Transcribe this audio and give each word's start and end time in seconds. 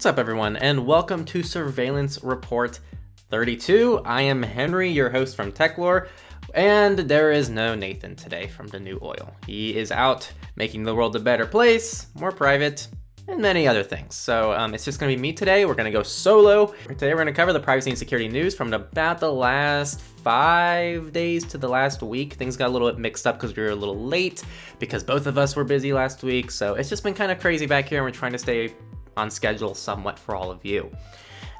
What's 0.00 0.06
up, 0.06 0.18
everyone, 0.18 0.56
and 0.56 0.86
welcome 0.86 1.26
to 1.26 1.42
Surveillance 1.42 2.24
Report 2.24 2.80
32. 3.28 4.00
I 4.06 4.22
am 4.22 4.42
Henry, 4.42 4.88
your 4.88 5.10
host 5.10 5.36
from 5.36 5.52
Techlore, 5.52 6.08
and 6.54 7.00
there 7.00 7.32
is 7.32 7.50
no 7.50 7.74
Nathan 7.74 8.16
today 8.16 8.46
from 8.46 8.68
the 8.68 8.80
New 8.80 8.98
Oil. 9.02 9.30
He 9.46 9.76
is 9.76 9.92
out 9.92 10.32
making 10.56 10.84
the 10.84 10.94
world 10.94 11.16
a 11.16 11.20
better 11.20 11.44
place, 11.44 12.06
more 12.14 12.32
private, 12.32 12.88
and 13.28 13.42
many 13.42 13.68
other 13.68 13.82
things. 13.82 14.14
So 14.14 14.54
um, 14.54 14.72
it's 14.72 14.86
just 14.86 14.98
gonna 14.98 15.12
be 15.12 15.20
me 15.20 15.34
today. 15.34 15.66
We're 15.66 15.74
gonna 15.74 15.90
go 15.90 16.02
solo. 16.02 16.72
Today 16.88 17.12
we're 17.12 17.18
gonna 17.18 17.34
cover 17.34 17.52
the 17.52 17.60
privacy 17.60 17.90
and 17.90 17.98
security 17.98 18.30
news 18.30 18.54
from 18.54 18.72
about 18.72 19.20
the 19.20 19.30
last 19.30 20.00
five 20.00 21.12
days 21.12 21.44
to 21.48 21.58
the 21.58 21.68
last 21.68 22.02
week. 22.02 22.32
Things 22.32 22.56
got 22.56 22.68
a 22.68 22.72
little 22.72 22.90
bit 22.90 22.98
mixed 22.98 23.26
up 23.26 23.38
because 23.38 23.54
we 23.54 23.62
were 23.62 23.68
a 23.68 23.76
little 23.76 24.02
late 24.02 24.42
because 24.78 25.04
both 25.04 25.26
of 25.26 25.36
us 25.36 25.54
were 25.54 25.64
busy 25.64 25.92
last 25.92 26.22
week. 26.22 26.50
So 26.50 26.76
it's 26.76 26.88
just 26.88 27.04
been 27.04 27.12
kind 27.12 27.30
of 27.30 27.38
crazy 27.38 27.66
back 27.66 27.86
here, 27.86 27.98
and 27.98 28.06
we're 28.06 28.18
trying 28.18 28.32
to 28.32 28.38
stay 28.38 28.72
on 29.16 29.30
schedule 29.30 29.74
somewhat 29.74 30.18
for 30.18 30.34
all 30.34 30.50
of 30.50 30.64
you. 30.64 30.90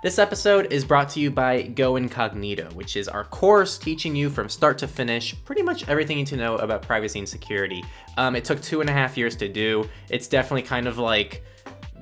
This 0.03 0.19
episode 0.19 0.73
is 0.73 0.83
brought 0.83 1.11
to 1.11 1.21
you 1.21 1.31
by 1.31 1.61
Go 1.61 1.97
Incognito, 1.97 2.71
which 2.73 2.97
is 2.97 3.07
our 3.07 3.25
course 3.25 3.77
teaching 3.77 4.17
you 4.17 4.31
from 4.31 4.49
start 4.49 4.79
to 4.79 4.89
finish 4.89 5.35
pretty 5.45 5.61
much 5.61 5.87
everything 5.91 6.17
you 6.17 6.23
need 6.23 6.29
to 6.29 6.37
know 6.37 6.57
about 6.57 6.81
privacy 6.81 7.19
and 7.19 7.29
security. 7.29 7.85
Um, 8.17 8.35
it 8.35 8.47
took 8.47 8.63
two 8.63 8.81
and 8.81 8.89
a 8.89 8.95
half 8.95 9.19
years 9.19 9.37
to 9.37 9.49
do. 9.49 9.87
It's 10.09 10.27
definitely 10.27 10.63
kind 10.63 10.89
of 10.89 10.97
like 10.97 11.45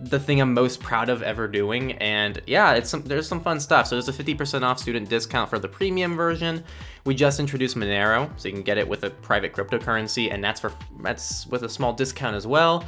the 0.03 0.21
thing 0.21 0.41
I'm 0.41 0.55
most 0.55 0.81
proud 0.81 1.09
of 1.09 1.23
ever 1.23 1.49
doing. 1.49 1.93
And 1.95 2.41
yeah, 2.47 2.75
it's 2.75 2.89
some, 2.89 3.03
there's 3.03 3.27
some 3.27 3.41
fun 3.41 3.59
stuff. 3.59 3.89
So 3.89 3.97
there's 3.97 4.09
a 4.09 4.13
50% 4.13 4.63
off 4.63 4.79
student 4.79 5.09
discount 5.09 5.51
for 5.51 5.59
the 5.59 5.69
premium 5.69 6.15
version. 6.15 6.63
We 7.09 7.15
just 7.15 7.41
introduced 7.41 7.75
Monero, 7.75 8.31
so 8.39 8.49
you 8.49 8.53
can 8.53 8.63
get 8.63 8.77
it 8.77 8.87
with 8.87 9.03
a 9.03 9.09
private 9.09 9.55
cryptocurrency, 9.55 10.31
and 10.31 10.45
that's 10.45 10.61
for 10.61 10.75
that's 11.01 11.47
with 11.47 11.63
a 11.63 11.69
small 11.69 11.95
discount 11.95 12.37
as 12.37 12.47
well. 12.47 12.85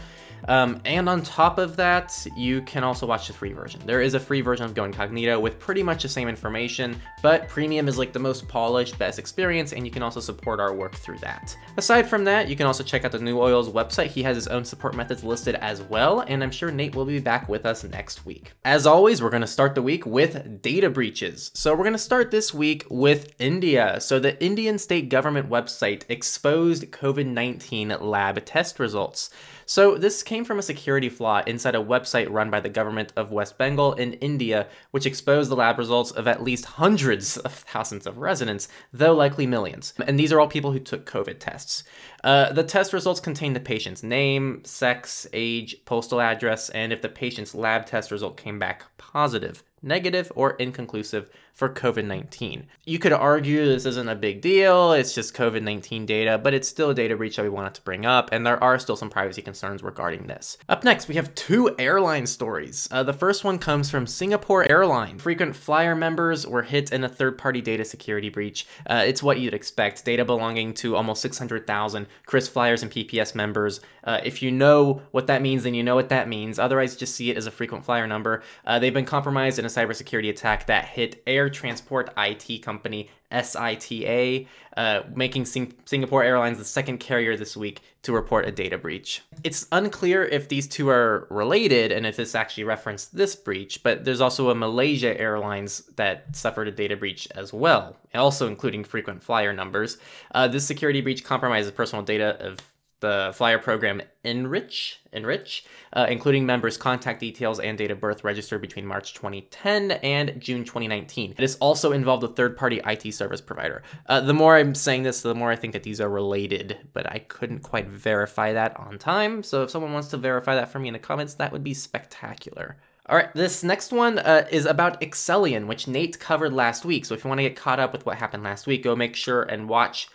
Um, 0.49 0.81
and 0.85 1.09
on 1.09 1.23
top 1.23 1.59
of 1.59 1.77
that, 1.77 2.27
you 2.37 2.63
can 2.63 2.85
also 2.85 3.07
watch 3.07 3.27
the 3.27 3.33
free 3.33 3.53
version. 3.53 3.81
There 3.85 4.01
is 4.01 4.15
a 4.15 4.21
free 4.21 4.41
version 4.41 4.65
of 4.65 4.75
Go 4.75 4.85
Incognito 4.85 5.39
with 5.39 5.59
pretty 5.59 5.83
much 5.83 6.03
the 6.03 6.09
same 6.09 6.29
information, 6.29 7.01
but 7.23 7.49
premium 7.49 7.89
is 7.89 7.99
like 7.99 8.13
the 8.13 8.19
most 8.19 8.49
polished, 8.49 8.99
best 8.99 9.19
experience, 9.19 9.73
and 9.73 9.85
you 9.85 9.91
can 9.91 10.03
also 10.03 10.21
support 10.21 10.61
our 10.61 10.73
work 10.73 10.95
through 10.95 11.19
that. 11.19 11.57
Aside 11.77 12.09
from 12.09 12.25
that, 12.25 12.49
you 12.49 12.57
can 12.57 12.67
also 12.67 12.83
check 12.83 13.05
out 13.05 13.13
the 13.13 13.19
New 13.19 13.41
Oil's 13.41 13.69
website. 13.69 14.07
He 14.07 14.23
has 14.23 14.37
his 14.37 14.49
own 14.49 14.65
support 14.65 14.95
methods 14.95 15.23
listed 15.23 15.57
as 15.57 15.83
well, 15.83 16.21
and 16.21 16.43
I'm 16.43 16.51
sure 16.51 16.71
Nate 16.71 16.95
will 16.95 17.05
be 17.05 17.21
back 17.21 17.49
with 17.49 17.67
us 17.67 17.85
next 17.85 18.25
week. 18.25 18.53
As 18.65 18.87
always, 18.87 19.23
we're 19.23 19.31
going 19.31 19.41
to 19.43 19.47
start 19.47 19.75
the 19.75 19.83
week 19.83 20.07
with 20.07 20.63
data 20.63 20.91
breaches. 20.91 21.51
So 21.55 21.73
we're 21.73 21.85
going 21.85 21.93
to 21.93 21.99
start 21.99 22.31
this 22.31 22.55
week 22.55 22.87
with 22.91 23.35
India. 23.39 24.01
So 24.11 24.19
the 24.19 24.43
Indian 24.43 24.77
state 24.77 25.09
government 25.09 25.49
website 25.49 26.03
exposed 26.09 26.91
COVID 26.91 27.27
19 27.27 27.91
lab 28.01 28.45
test 28.45 28.81
results. 28.81 29.31
So, 29.67 29.97
this 29.97 30.25
came 30.25 30.45
from 30.45 30.59
a 30.59 30.63
security 30.63 31.09
flaw 31.09 31.45
inside 31.47 31.77
a 31.77 31.79
website 31.79 32.29
run 32.29 32.51
by 32.51 32.59
the 32.59 32.69
government 32.69 33.13
of 33.15 33.31
West 33.31 33.57
Bengal 33.57 33.93
in 33.93 34.15
India, 34.15 34.67
which 34.91 35.07
exposed 35.07 35.49
the 35.49 35.55
lab 35.55 35.79
results 35.79 36.11
of 36.11 36.27
at 36.27 36.43
least 36.43 36.65
hundreds 36.65 37.37
of 37.37 37.53
thousands 37.53 38.05
of 38.05 38.19
residents, 38.19 38.67
though 38.93 39.15
likely 39.15 39.47
millions. 39.47 39.95
And 40.05 40.19
these 40.19 40.33
are 40.33 40.41
all 40.41 40.49
people 40.49 40.73
who 40.73 40.81
took 40.81 41.09
COVID 41.09 41.39
tests. 41.39 41.85
Uh, 42.23 42.53
the 42.53 42.63
test 42.63 42.93
results 42.93 43.21
contain 43.21 43.53
the 43.53 43.61
patient's 43.61 44.03
name, 44.03 44.63
sex, 44.65 45.27
age, 45.33 45.77
postal 45.85 46.21
address, 46.21 46.69
and 46.71 46.93
if 46.93 47.03
the 47.03 47.09
patient's 47.09 47.55
lab 47.55 47.87
test 47.87 48.11
result 48.11 48.37
came 48.37 48.59
back 48.59 48.85
positive 48.99 49.63
negative 49.83 50.31
or 50.35 50.53
inconclusive 50.53 51.31
for 51.53 51.69
COVID 51.69 52.07
19. 52.07 52.67
You 52.85 52.99
could 52.99 53.13
argue 53.13 53.67
this 53.67 53.85
isn't 53.85 54.09
a 54.09 54.15
big 54.15 54.41
deal, 54.41 54.93
it's 54.93 55.15
just 55.15 55.35
COVID 55.35 55.63
19 55.63 56.07
data, 56.07 56.39
but 56.39 56.55
it's 56.55 56.69
still 56.69 56.91
a 56.91 56.95
data 56.95 57.17
breach 57.17 57.37
that 57.37 57.43
we 57.43 57.49
wanted 57.49 57.75
to 57.75 57.83
bring 57.83 58.07
up, 58.07 58.31
and 58.33 58.47
there 58.47 58.63
are 58.63 58.79
still 58.79 58.97
some 58.97 59.11
privacy 59.11 59.43
concerns 59.43 59.83
regarding 59.83 60.27
this. 60.27 60.57
Up 60.69 60.85
next, 60.85 61.09
we 61.09 61.17
have 61.17 61.35
two 61.35 61.75
airline 61.79 62.27
stories. 62.27 62.89
Uh, 62.91 63.03
the 63.03 63.13
first 63.13 63.45
one 63.45 63.59
comes 63.59 63.91
from 63.91 64.07
Singapore 64.07 64.71
Airlines. 64.71 65.23
Frequent 65.23 65.55
flyer 65.55 65.95
members 65.95 66.47
were 66.47 66.63
hit 66.63 66.93
in 66.93 67.05
a 67.05 67.09
third 67.09 67.37
party 67.37 67.61
data 67.61 67.85
security 67.85 68.29
breach. 68.29 68.67
Uh, 68.89 69.05
it's 69.07 69.23
what 69.23 69.39
you'd 69.39 69.55
expect 69.55 70.05
data 70.05 70.25
belonging 70.25 70.73
to 70.75 70.97
almost 70.97 71.21
600,000 71.23 72.07
KrisFlyers 72.27 72.83
and 72.83 72.91
PPS 72.91 73.35
members. 73.35 73.81
Uh, 74.05 74.21
if 74.25 74.43
you 74.43 74.51
know 74.51 75.03
what 75.11 75.27
that 75.27 75.43
means, 75.43 75.63
then 75.63 75.75
you 75.75 75.83
know 75.83 75.95
what 75.95 76.09
that 76.09 76.29
means. 76.29 76.59
Otherwise, 76.59 76.97
just 76.97 77.15
see 77.15 77.31
it 77.31 77.37
as 77.37 77.47
a 77.47 77.51
frequent 77.51 77.85
flyer 77.85 78.07
number. 78.07 78.43
Uh, 78.65 78.79
they've 78.79 78.95
been 78.95 79.05
compromised 79.05 79.59
in 79.59 79.65
a 79.65 79.69
cybersecurity 79.69 80.31
attack 80.31 80.67
that 80.67 80.87
hit 80.87 81.23
Air 81.27 81.51
Transport 81.51 82.11
IT 82.17 82.63
company 82.63 83.11
SITA, 83.31 84.47
uh, 84.77 85.03
making 85.15 85.45
Sing- 85.45 85.75
Singapore 85.85 86.23
Airlines 86.23 86.59
the 86.59 86.65
second 86.65 86.99
carrier 86.99 87.37
this 87.37 87.57
week 87.57 87.81
to 88.03 88.13
report 88.13 88.47
a 88.47 88.53
data 88.53 88.79
breach. 88.79 89.23
It's 89.45 89.67
unclear 89.73 90.25
if 90.25 90.49
these 90.49 90.67
two 90.67 90.89
are 90.89 91.27
related 91.31 91.93
and 91.93 92.07
if 92.07 92.17
this 92.17 92.35
actually 92.35 92.65
referenced 92.65 93.15
this 93.17 93.37
breach, 93.37 93.83
but 93.83 94.05
there's 94.05 94.21
also 94.21 94.51
a 94.51 94.55
Malaysia 94.55 95.19
Airlines 95.21 95.83
that 95.97 96.35
suffered 96.35 96.69
a 96.69 96.73
data 96.73 96.97
breach 96.97 97.29
as 97.35 97.53
well, 97.53 97.97
also 98.15 98.47
including 98.47 98.85
frequent 98.85 99.23
flyer 99.23 99.53
numbers. 99.53 99.99
Uh, 100.35 100.49
this 100.49 100.67
security 100.67 101.01
breach 101.01 101.25
compromises 101.25 101.71
personal 101.73 102.05
data 102.05 102.37
of 102.41 102.59
the 103.01 103.33
flyer 103.35 103.59
program 103.59 104.01
Enrich, 104.25 105.01
Enrich, 105.13 105.65
uh, 105.93 106.07
including 106.09 106.47
members' 106.47 106.77
contact 106.77 107.21
details 107.21 107.59
and 107.59 107.77
date 107.77 107.91
of 107.91 108.01
birth 108.01 108.23
registered 108.23 108.61
between 108.61 108.87
March 108.87 109.15
2010 109.15 109.93
and 109.93 110.41
June 110.41 110.65
2019. 110.65 111.33
It 111.33 111.39
has 111.39 111.57
also 111.57 111.93
involved 111.93 112.23
a 112.23 112.29
third-party 112.29 112.81
IT 112.85 113.13
service 113.13 113.41
provider. 113.41 113.83
Uh, 114.07 114.21
the 114.21 114.35
more 114.35 114.57
I'm 114.57 114.75
saying 114.75 115.03
this, 115.03 115.23
the 115.23 115.35
more 115.35 115.51
I 115.51 115.57
think 115.57 115.73
that 115.73 115.83
these 115.83 116.01
are 116.01 116.09
related, 116.09 116.79
but 116.93 117.11
I 117.11 117.19
couldn't 117.19 117.61
quite 117.61 117.89
verify 117.89 118.53
that 118.53 118.77
on 118.79 118.99
time. 118.99 119.43
So 119.43 119.63
if 119.63 119.71
someone 119.71 119.93
wants 119.93 120.09
to 120.09 120.17
verify 120.17 120.55
that 120.55 120.71
for 120.71 120.79
me 120.79 120.89
in 120.89 120.95
the 120.95 120.99
comments, 120.99 121.35
that 121.35 121.53
would 121.53 121.65
be 121.65 121.75
spectacular. 121.75 122.77
All 123.07 123.17
right, 123.17 123.33
this 123.35 123.65
next 123.65 123.93
one 123.93 124.21
uh, 124.21 124.47
is 124.53 124.67
about 124.67 125.01
Accellion, 125.01 125.67
which 125.67 125.89
Nate 125.89 126.21
covered 126.21 126.53
last 126.53 126.85
week. 126.85 127.05
So 127.05 127.15
if 127.15 127.25
you 127.25 127.29
want 127.29 127.39
to 127.39 127.43
get 127.43 127.57
caught 127.57 127.81
up 127.81 127.93
with 127.93 128.07
what 128.07 128.19
happened 128.19 128.45
last 128.45 128.69
week, 128.69 128.85
go 128.85 128.95
make 128.95 129.17
sure 129.17 129.43
and 129.43 129.69
watch 129.69 130.09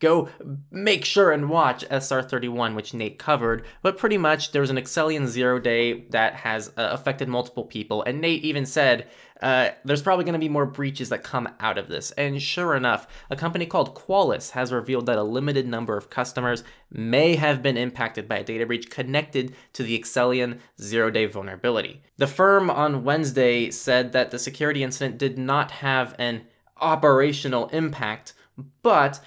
go 0.00 0.28
make 0.70 1.04
sure 1.04 1.32
and 1.32 1.48
watch 1.48 1.86
SR31, 1.88 2.74
which 2.74 2.94
Nate 2.94 3.18
covered. 3.18 3.64
But 3.82 3.98
pretty 3.98 4.18
much, 4.18 4.52
there 4.52 4.62
was 4.62 4.70
an 4.70 4.76
Accellion 4.76 5.26
zero 5.26 5.58
day 5.58 6.02
that 6.10 6.34
has 6.34 6.68
uh, 6.70 6.88
affected 6.92 7.28
multiple 7.28 7.64
people, 7.64 8.02
and 8.02 8.20
Nate 8.20 8.44
even 8.44 8.66
said 8.66 9.06
uh, 9.42 9.70
there's 9.84 10.02
probably 10.02 10.24
going 10.24 10.34
to 10.34 10.38
be 10.38 10.48
more 10.48 10.66
breaches 10.66 11.08
that 11.08 11.24
come 11.24 11.48
out 11.60 11.78
of 11.78 11.88
this. 11.88 12.10
And 12.12 12.40
sure 12.42 12.74
enough, 12.74 13.06
a 13.30 13.36
company 13.36 13.66
called 13.66 13.94
Qualys 13.94 14.50
has 14.50 14.72
revealed 14.72 15.06
that 15.06 15.18
a 15.18 15.22
limited 15.22 15.66
number 15.66 15.96
of 15.96 16.10
customers 16.10 16.62
may 16.90 17.36
have 17.36 17.62
been 17.62 17.76
impacted 17.76 18.28
by 18.28 18.38
a 18.38 18.44
data 18.44 18.66
breach 18.66 18.90
connected 18.90 19.54
to 19.72 19.82
the 19.82 19.98
Accellion 19.98 20.58
zero 20.80 21.10
day 21.10 21.26
vulnerability. 21.26 22.02
The 22.18 22.26
firm 22.26 22.68
on 22.70 23.04
Wednesday 23.04 23.70
said 23.70 24.12
that 24.12 24.30
the 24.30 24.38
security 24.38 24.82
incident 24.82 25.18
did 25.18 25.38
not 25.38 25.70
have 25.70 26.14
an 26.18 26.42
operational 26.80 27.68
impact, 27.68 28.34
but 28.82 29.20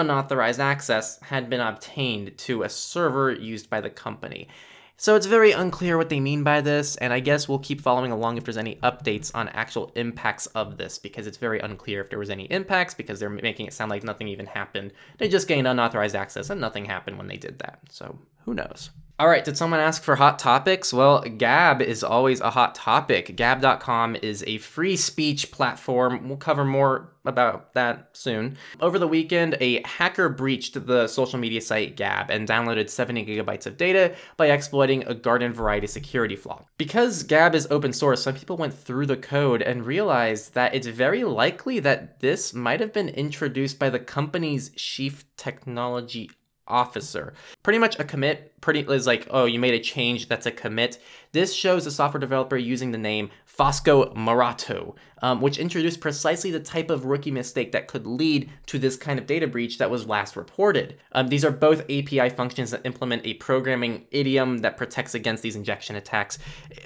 unauthorized 0.00 0.60
access 0.60 1.18
had 1.20 1.50
been 1.50 1.60
obtained 1.60 2.36
to 2.38 2.62
a 2.62 2.68
server 2.68 3.32
used 3.32 3.70
by 3.70 3.80
the 3.80 3.90
company. 3.90 4.48
So 4.96 5.16
it's 5.16 5.26
very 5.26 5.50
unclear 5.50 5.98
what 5.98 6.10
they 6.10 6.20
mean 6.20 6.44
by 6.44 6.60
this, 6.60 6.94
and 6.96 7.12
I 7.12 7.18
guess 7.18 7.48
we'll 7.48 7.58
keep 7.58 7.80
following 7.80 8.12
along 8.12 8.36
if 8.36 8.44
there's 8.44 8.56
any 8.56 8.76
updates 8.76 9.32
on 9.34 9.48
actual 9.48 9.90
impacts 9.96 10.46
of 10.46 10.76
this, 10.76 10.98
because 10.98 11.26
it's 11.26 11.38
very 11.38 11.58
unclear 11.58 12.00
if 12.00 12.08
there 12.08 12.20
was 12.20 12.30
any 12.30 12.44
impacts, 12.44 12.94
because 12.94 13.18
they're 13.18 13.28
making 13.28 13.66
it 13.66 13.72
sound 13.72 13.90
like 13.90 14.04
nothing 14.04 14.28
even 14.28 14.46
happened. 14.46 14.92
They 15.18 15.28
just 15.28 15.48
gained 15.48 15.66
unauthorized 15.66 16.14
access, 16.14 16.50
and 16.50 16.60
nothing 16.60 16.84
happened 16.84 17.18
when 17.18 17.26
they 17.26 17.36
did 17.36 17.58
that. 17.58 17.80
So 17.88 18.16
who 18.44 18.54
knows? 18.54 18.90
All 19.22 19.28
right, 19.28 19.44
did 19.44 19.56
someone 19.56 19.78
ask 19.78 20.02
for 20.02 20.16
hot 20.16 20.40
topics? 20.40 20.92
Well, 20.92 21.20
Gab 21.20 21.80
is 21.80 22.02
always 22.02 22.40
a 22.40 22.50
hot 22.50 22.74
topic. 22.74 23.36
Gab.com 23.36 24.16
is 24.16 24.42
a 24.48 24.58
free 24.58 24.96
speech 24.96 25.52
platform. 25.52 26.26
We'll 26.26 26.38
cover 26.38 26.64
more 26.64 27.12
about 27.24 27.72
that 27.74 28.08
soon. 28.14 28.56
Over 28.80 28.98
the 28.98 29.06
weekend, 29.06 29.56
a 29.60 29.80
hacker 29.86 30.28
breached 30.28 30.88
the 30.88 31.06
social 31.06 31.38
media 31.38 31.60
site 31.60 31.94
Gab 31.94 32.32
and 32.32 32.48
downloaded 32.48 32.90
70 32.90 33.24
gigabytes 33.24 33.64
of 33.64 33.76
data 33.76 34.16
by 34.36 34.50
exploiting 34.50 35.04
a 35.06 35.14
garden 35.14 35.52
variety 35.52 35.86
security 35.86 36.34
flaw. 36.34 36.64
Because 36.76 37.22
Gab 37.22 37.54
is 37.54 37.68
open 37.70 37.92
source, 37.92 38.24
some 38.24 38.34
people 38.34 38.56
went 38.56 38.74
through 38.74 39.06
the 39.06 39.16
code 39.16 39.62
and 39.62 39.86
realized 39.86 40.54
that 40.54 40.74
it's 40.74 40.88
very 40.88 41.22
likely 41.22 41.78
that 41.78 42.18
this 42.18 42.52
might 42.52 42.80
have 42.80 42.92
been 42.92 43.10
introduced 43.10 43.78
by 43.78 43.88
the 43.88 44.00
company's 44.00 44.70
chief 44.70 45.24
technology 45.36 46.28
officer. 46.66 47.34
Pretty 47.62 47.78
much 47.78 47.98
a 47.98 48.04
commit 48.04 48.51
pretty 48.62 48.80
is 48.80 49.06
like, 49.06 49.26
oh, 49.30 49.44
you 49.44 49.58
made 49.58 49.74
a 49.74 49.80
change, 49.80 50.28
that's 50.28 50.46
a 50.46 50.50
commit. 50.50 50.98
This 51.32 51.52
shows 51.54 51.86
a 51.86 51.90
software 51.90 52.20
developer 52.20 52.56
using 52.56 52.92
the 52.92 52.98
name 52.98 53.30
Fosco 53.58 54.14
Marotto, 54.14 54.94
um, 55.20 55.40
which 55.40 55.58
introduced 55.58 56.00
precisely 56.00 56.50
the 56.50 56.60
type 56.60 56.90
of 56.90 57.04
rookie 57.04 57.30
mistake 57.30 57.72
that 57.72 57.86
could 57.86 58.06
lead 58.06 58.50
to 58.66 58.78
this 58.78 58.96
kind 58.96 59.18
of 59.18 59.26
data 59.26 59.46
breach 59.46 59.78
that 59.78 59.90
was 59.90 60.06
last 60.06 60.36
reported. 60.36 60.98
Um, 61.12 61.28
these 61.28 61.44
are 61.44 61.50
both 61.50 61.82
API 61.82 62.30
functions 62.30 62.70
that 62.70 62.84
implement 62.84 63.26
a 63.26 63.34
programming 63.34 64.06
idiom 64.10 64.58
that 64.58 64.76
protects 64.76 65.14
against 65.14 65.42
these 65.42 65.56
injection 65.56 65.96
attacks. 65.96 66.38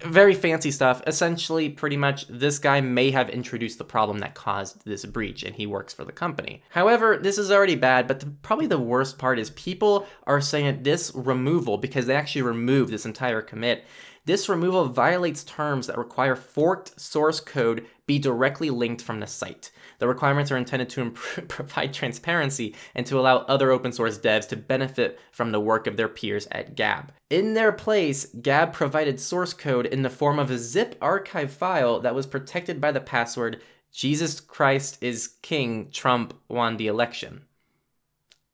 Very 0.04 0.34
fancy 0.34 0.70
stuff. 0.70 1.02
Essentially, 1.06 1.68
pretty 1.68 1.96
much, 1.96 2.26
this 2.28 2.58
guy 2.58 2.80
may 2.80 3.10
have 3.10 3.30
introduced 3.30 3.78
the 3.78 3.84
problem 3.84 4.18
that 4.18 4.34
caused 4.34 4.84
this 4.84 5.04
breach, 5.04 5.44
and 5.44 5.54
he 5.54 5.66
works 5.66 5.94
for 5.94 6.04
the 6.04 6.12
company. 6.12 6.62
However, 6.70 7.16
this 7.16 7.38
is 7.38 7.50
already 7.50 7.76
bad, 7.76 8.06
but 8.06 8.20
the, 8.20 8.26
probably 8.42 8.66
the 8.66 8.78
worst 8.78 9.18
part 9.18 9.38
is 9.38 9.50
people 9.50 10.06
are 10.26 10.40
saying 10.40 10.82
this 10.82 11.12
removal, 11.14 11.65
because 11.76 12.06
they 12.06 12.14
actually 12.14 12.42
removed 12.42 12.92
this 12.92 13.06
entire 13.06 13.42
commit 13.42 13.84
This 14.24 14.48
removal 14.48 14.86
violates 14.86 15.44
terms 15.44 15.86
that 15.86 15.98
require 15.98 16.34
forked 16.34 17.00
source 17.00 17.40
code 17.40 17.86
be 18.06 18.18
directly 18.18 18.70
linked 18.70 19.02
from 19.02 19.20
the 19.20 19.26
site. 19.26 19.70
The 19.98 20.08
requirements 20.08 20.50
are 20.50 20.56
intended 20.56 20.88
to 20.90 21.00
improve, 21.00 21.48
provide 21.56 21.92
transparency 21.92 22.74
and 22.94 23.06
to 23.06 23.18
allow 23.18 23.38
other 23.38 23.70
open 23.70 23.92
source 23.92 24.18
devs 24.18 24.48
to 24.48 24.56
benefit 24.56 25.18
from 25.32 25.52
the 25.52 25.60
work 25.60 25.86
of 25.86 25.96
their 25.96 26.08
peers 26.08 26.48
at 26.50 26.74
Gab. 26.74 27.12
In 27.30 27.54
their 27.54 27.72
place, 27.72 28.26
Gab 28.26 28.72
provided 28.72 29.20
source 29.20 29.52
code 29.52 29.86
in 29.86 30.02
the 30.02 30.10
form 30.10 30.38
of 30.38 30.50
a 30.50 30.58
zip 30.58 30.96
archive 31.00 31.52
file 31.52 32.00
that 32.00 32.14
was 32.14 32.26
protected 32.26 32.80
by 32.80 32.92
the 32.92 33.00
password 33.00 33.62
Jesus 33.92 34.40
Christ 34.40 34.98
is 35.00 35.36
King, 35.40 35.88
Trump 35.90 36.34
won 36.48 36.76
the 36.76 36.86
election. 36.86 37.46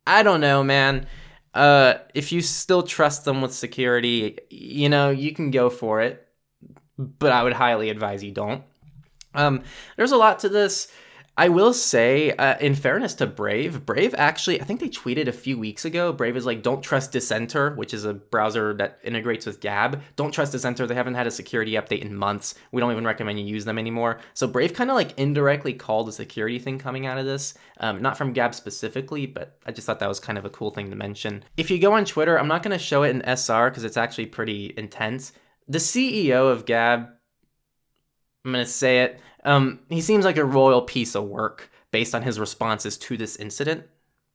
I 0.06 0.22
don't 0.22 0.40
know, 0.40 0.62
man. 0.62 1.06
Uh, 1.54 1.94
if 2.14 2.32
you 2.32 2.40
still 2.40 2.82
trust 2.82 3.24
them 3.24 3.42
with 3.42 3.52
security, 3.52 4.38
you 4.50 4.88
know, 4.88 5.10
you 5.10 5.34
can 5.34 5.50
go 5.50 5.68
for 5.68 6.00
it, 6.00 6.26
but 6.98 7.32
I 7.32 7.42
would 7.42 7.52
highly 7.52 7.90
advise 7.90 8.24
you 8.24 8.32
don't. 8.32 8.64
Um, 9.34 9.62
there's 9.96 10.12
a 10.12 10.16
lot 10.16 10.40
to 10.40 10.48
this. 10.48 10.88
I 11.34 11.48
will 11.48 11.72
say, 11.72 12.32
uh, 12.32 12.58
in 12.58 12.74
fairness 12.74 13.14
to 13.14 13.26
Brave, 13.26 13.86
Brave 13.86 14.14
actually, 14.18 14.60
I 14.60 14.64
think 14.64 14.80
they 14.80 14.90
tweeted 14.90 15.28
a 15.28 15.32
few 15.32 15.58
weeks 15.58 15.86
ago. 15.86 16.12
Brave 16.12 16.36
is 16.36 16.44
like, 16.44 16.62
don't 16.62 16.82
trust 16.82 17.12
Dissenter, 17.12 17.74
which 17.74 17.94
is 17.94 18.04
a 18.04 18.12
browser 18.12 18.74
that 18.74 18.98
integrates 19.02 19.46
with 19.46 19.60
Gab. 19.60 20.02
Don't 20.16 20.32
trust 20.32 20.52
Dissenter. 20.52 20.86
They 20.86 20.94
haven't 20.94 21.14
had 21.14 21.26
a 21.26 21.30
security 21.30 21.72
update 21.72 22.02
in 22.02 22.14
months. 22.14 22.54
We 22.70 22.80
don't 22.80 22.92
even 22.92 23.06
recommend 23.06 23.40
you 23.40 23.46
use 23.46 23.64
them 23.64 23.78
anymore. 23.78 24.18
So 24.34 24.46
Brave 24.46 24.74
kind 24.74 24.90
of 24.90 24.94
like 24.94 25.18
indirectly 25.18 25.72
called 25.72 26.10
a 26.10 26.12
security 26.12 26.58
thing 26.58 26.78
coming 26.78 27.06
out 27.06 27.16
of 27.16 27.24
this. 27.24 27.54
Um, 27.78 28.02
not 28.02 28.18
from 28.18 28.34
Gab 28.34 28.54
specifically, 28.54 29.24
but 29.24 29.58
I 29.64 29.72
just 29.72 29.86
thought 29.86 30.00
that 30.00 30.08
was 30.10 30.20
kind 30.20 30.36
of 30.36 30.44
a 30.44 30.50
cool 30.50 30.70
thing 30.70 30.90
to 30.90 30.96
mention. 30.96 31.44
If 31.56 31.70
you 31.70 31.78
go 31.78 31.94
on 31.94 32.04
Twitter, 32.04 32.38
I'm 32.38 32.48
not 32.48 32.62
going 32.62 32.78
to 32.78 32.84
show 32.84 33.04
it 33.04 33.10
in 33.10 33.22
SR 33.22 33.70
because 33.70 33.84
it's 33.84 33.96
actually 33.96 34.26
pretty 34.26 34.74
intense. 34.76 35.32
The 35.66 35.78
CEO 35.78 36.52
of 36.52 36.66
Gab, 36.66 37.08
I'm 38.44 38.52
going 38.52 38.64
to 38.64 38.70
say 38.70 39.04
it 39.04 39.18
um, 39.44 39.80
he 39.88 40.00
seems 40.00 40.24
like 40.24 40.36
a 40.36 40.44
royal 40.44 40.82
piece 40.82 41.14
of 41.14 41.24
work 41.24 41.70
based 41.90 42.14
on 42.14 42.22
his 42.22 42.40
responses 42.40 42.96
to 42.98 43.16
this 43.16 43.36
incident. 43.36 43.84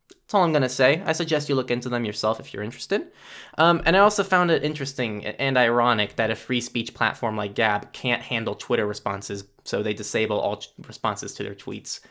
That's 0.10 0.34
all 0.34 0.44
I'm 0.44 0.52
going 0.52 0.62
to 0.62 0.70
say. 0.70 1.02
I 1.06 1.14
suggest 1.14 1.48
you 1.48 1.56
look 1.56 1.72
into 1.72 1.88
them 1.88 2.04
yourself 2.04 2.40
if 2.40 2.54
you're 2.54 2.64
interested. 2.64 3.08
Um, 3.58 3.82
and 3.86 3.96
I 3.96 4.00
also 4.00 4.24
found 4.24 4.52
it 4.52 4.64
interesting 4.64 5.26
and 5.26 5.58
ironic 5.58 6.18
that 6.18 6.32
a 6.32 6.36
free 6.36 6.60
speech 6.60 6.94
platform 6.94 7.38
like 7.38 7.56
Gab 7.56 7.94
can't 7.94 8.22
handle 8.22 8.54
Twitter 8.54 8.86
responses, 8.86 9.46
so 9.64 9.82
they 9.82 9.94
disable 9.94 10.40
all 10.40 10.62
responses 10.86 11.34
to 11.36 11.44
their 11.44 11.56
tweets. 11.56 12.02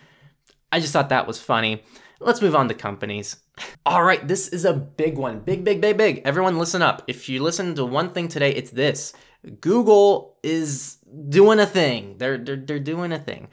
I 0.72 0.80
just 0.80 0.92
thought 0.92 1.10
that 1.10 1.26
was 1.26 1.40
funny. 1.40 1.84
Let's 2.18 2.40
move 2.40 2.56
on 2.56 2.68
to 2.68 2.74
companies. 2.74 3.36
All 3.86 4.02
right, 4.02 4.26
this 4.26 4.48
is 4.48 4.64
a 4.64 4.72
big 4.72 5.16
one. 5.16 5.40
Big, 5.40 5.64
big, 5.64 5.80
big, 5.80 5.96
big. 5.96 6.22
Everyone 6.24 6.58
listen 6.58 6.82
up. 6.82 7.02
If 7.06 7.28
you 7.28 7.42
listen 7.42 7.74
to 7.74 7.84
one 7.84 8.12
thing 8.12 8.28
today, 8.28 8.52
it's 8.52 8.70
this 8.70 9.12
Google 9.60 10.36
is 10.42 10.98
doing 11.28 11.58
a 11.58 11.66
thing. 11.66 12.16
They're 12.18 12.38
they're 12.38 12.56
they're 12.56 12.78
doing 12.78 13.12
a 13.12 13.18
thing. 13.18 13.48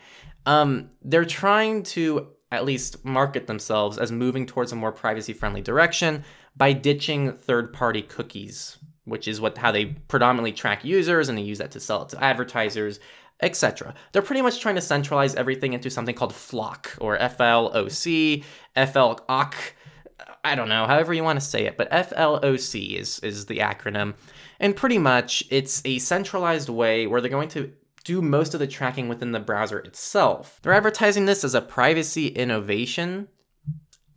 Um, 0.45 0.89
they're 1.01 1.25
trying 1.25 1.83
to 1.83 2.27
at 2.51 2.65
least 2.65 3.03
market 3.03 3.47
themselves 3.47 3.97
as 3.97 4.11
moving 4.11 4.45
towards 4.45 4.71
a 4.71 4.75
more 4.75 4.91
privacy 4.91 5.33
friendly 5.33 5.61
direction 5.61 6.23
by 6.55 6.73
ditching 6.73 7.33
third 7.33 7.73
party 7.73 8.01
cookies, 8.01 8.77
which 9.05 9.27
is 9.27 9.41
what 9.41 9.57
how 9.57 9.71
they 9.71 9.85
predominantly 9.85 10.51
track 10.51 10.83
users 10.83 11.29
and 11.29 11.37
they 11.37 11.41
use 11.41 11.57
that 11.57 11.71
to 11.71 11.79
sell 11.79 12.03
it 12.03 12.09
to 12.09 12.23
advertisers, 12.23 12.99
etc. 13.41 13.93
They're 14.11 14.21
pretty 14.21 14.41
much 14.41 14.59
trying 14.59 14.75
to 14.75 14.81
centralize 14.81 15.35
everything 15.35 15.73
into 15.73 15.89
something 15.89 16.15
called 16.15 16.33
FLOC 16.33 16.97
or 16.99 17.17
FLOC, 17.17 18.43
FLOC. 18.75 19.49
I 20.45 20.55
don't 20.55 20.69
know, 20.69 20.85
however 20.85 21.13
you 21.13 21.23
want 21.23 21.39
to 21.39 21.45
say 21.45 21.65
it, 21.65 21.77
but 21.77 21.89
FLOC 21.91 22.99
is 22.99 23.19
is 23.19 23.45
the 23.45 23.59
acronym. 23.59 24.13
And 24.63 24.77
pretty 24.77 24.97
much 24.97 25.43
it's 25.49 25.81
a 25.83 25.99
centralized 25.99 26.69
way 26.69 27.05
where 27.05 27.19
they're 27.19 27.29
going 27.29 27.49
to 27.49 27.73
do 28.05 28.21
most 28.21 28.53
of 28.53 28.61
the 28.61 28.67
tracking 28.67 29.09
within 29.09 29.33
the 29.33 29.41
browser 29.41 29.79
itself. 29.79 30.59
They're 30.61 30.71
advertising 30.71 31.25
this 31.25 31.43
as 31.43 31.53
a 31.53 31.59
privacy 31.59 32.27
innovation. 32.27 33.27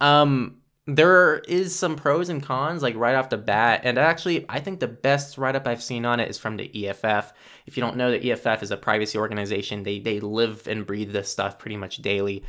Um, 0.00 0.58
there 0.86 1.38
is 1.48 1.74
some 1.74 1.96
pros 1.96 2.28
and 2.28 2.40
cons, 2.40 2.80
like 2.80 2.94
right 2.94 3.16
off 3.16 3.28
the 3.28 3.36
bat. 3.36 3.80
And 3.82 3.98
actually, 3.98 4.46
I 4.48 4.60
think 4.60 4.78
the 4.78 4.86
best 4.86 5.36
write 5.36 5.56
up 5.56 5.66
I've 5.66 5.82
seen 5.82 6.06
on 6.06 6.20
it 6.20 6.30
is 6.30 6.38
from 6.38 6.56
the 6.56 6.86
EFF. 6.86 7.32
If 7.66 7.76
you 7.76 7.80
don't 7.80 7.96
know, 7.96 8.12
the 8.12 8.30
EFF 8.30 8.62
is 8.62 8.70
a 8.70 8.76
privacy 8.76 9.18
organization. 9.18 9.82
They, 9.82 9.98
they 9.98 10.20
live 10.20 10.68
and 10.68 10.86
breathe 10.86 11.10
this 11.10 11.28
stuff 11.28 11.58
pretty 11.58 11.76
much 11.76 11.96
daily 11.96 12.44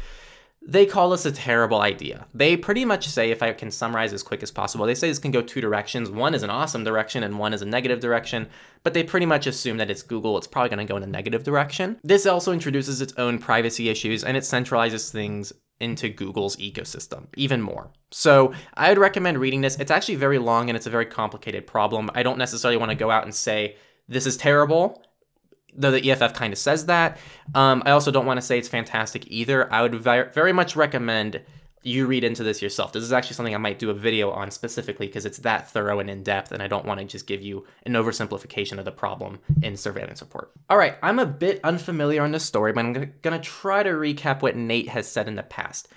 they 0.62 0.86
call 0.86 1.10
this 1.10 1.26
a 1.26 1.32
terrible 1.32 1.80
idea. 1.82 2.28
They 2.34 2.58
pretty 2.58 2.84
much 2.84 3.08
say, 3.08 3.32
if 3.32 3.42
I 3.42 3.54
can 3.54 3.72
summarize 3.72 4.12
as 4.12 4.24
quick 4.24 4.44
as 4.44 4.52
possible, 4.52 4.86
they 4.86 4.96
say 4.96 5.08
this 5.08 5.20
can 5.20 5.32
go 5.32 5.42
two 5.42 5.62
directions. 5.62 6.10
One 6.12 6.34
is 6.34 6.44
an 6.44 6.50
awesome 6.50 6.84
direction 6.84 7.24
and 7.24 7.40
one 7.40 7.54
is 7.54 7.62
a 7.62 7.66
negative 7.66 8.02
direction, 8.02 8.50
but 8.84 8.94
they 8.94 9.04
pretty 9.04 9.26
much 9.26 9.48
assume 9.48 9.78
that 9.78 9.90
it's 9.90 10.02
Google, 10.02 10.38
it's 10.38 10.48
probably 10.48 10.70
going 10.70 10.86
to 10.86 10.92
go 10.92 10.98
in 10.98 11.04
a 11.04 11.08
negative 11.08 11.44
direction. 11.44 11.98
This 12.04 12.26
also 12.26 12.52
introduces 12.52 13.00
its 13.02 13.14
own 13.18 13.40
privacy 13.40 13.88
issues 13.90 14.24
and 14.24 14.36
it 14.36 14.44
centralizes 14.44 15.10
things 15.10 15.54
into 15.80 16.10
Google's 16.10 16.58
ecosystem 16.58 17.28
even 17.36 17.62
more. 17.62 17.92
So 18.12 18.54
I 18.74 18.90
would 18.90 18.98
recommend 18.98 19.38
reading 19.38 19.62
this. 19.62 19.78
It's 19.80 19.92
actually 19.92 20.16
very 20.16 20.40
long 20.40 20.70
and 20.70 20.76
it's 20.76 20.88
a 20.88 20.92
very 20.92 21.06
complicated 21.06 21.68
problem. 21.68 22.10
I 22.14 22.24
don't 22.24 22.38
necessarily 22.38 22.78
want 22.78 22.90
to 22.90 22.96
go 22.98 23.12
out 23.12 23.24
and 23.24 23.34
say, 23.34 23.78
this 24.10 24.26
is 24.26 24.38
terrible 24.38 25.04
though 25.78 25.92
the 25.92 26.12
EFF 26.12 26.34
kind 26.34 26.52
of 26.52 26.60
says 26.60 26.88
that. 26.88 27.18
Um, 27.56 27.84
I 27.86 27.92
also 27.92 28.12
don't 28.12 28.26
want 28.26 28.38
to 28.38 28.46
say 28.46 28.58
it's 28.58 28.68
fantastic 28.68 29.26
either. 29.28 29.72
I 29.72 29.84
would 29.84 29.96
very 29.96 30.52
much 30.52 30.76
recommend 30.76 31.42
you 31.84 32.06
read 32.06 32.24
into 32.24 32.44
this 32.44 32.62
yourself. 32.62 32.92
This 32.92 33.04
is 33.04 33.14
actually 33.14 33.36
something 33.36 33.56
I 33.56 33.60
might 33.60 33.80
do 33.80 33.90
a 33.90 33.94
video 33.94 34.32
on 34.32 34.52
specifically 34.52 35.08
because 35.08 35.26
it's 35.26 35.38
that 35.40 35.70
thorough 35.70 36.00
and 36.00 36.10
in 36.10 36.22
depth, 36.22 36.52
and 36.52 36.62
I 36.62 36.68
don't 36.68 36.86
want 36.86 37.00
to 37.00 37.06
just 37.06 37.28
give 37.28 37.42
you 37.42 37.66
an 37.86 37.94
oversimplification 37.94 38.78
of 38.78 38.86
the 38.86 38.92
problem 38.92 39.40
in 39.62 39.78
surveillance 39.78 40.22
report. 40.22 40.52
All 40.70 40.78
right, 40.78 40.96
I'm 41.02 41.20
a 41.20 41.26
bit 41.26 41.62
unfamiliar 41.64 42.24
on 42.24 42.32
this 42.32 42.44
story, 42.44 42.74
but 42.74 42.84
I'm 42.84 42.94
going 42.94 43.40
to 43.40 43.40
try 43.40 43.84
to 43.84 43.92
recap 43.92 44.42
what 44.42 44.58
Nate 44.58 44.90
has 44.90 45.08
said 45.08 45.28
in 45.28 45.36
the 45.36 45.44
past 45.44 45.88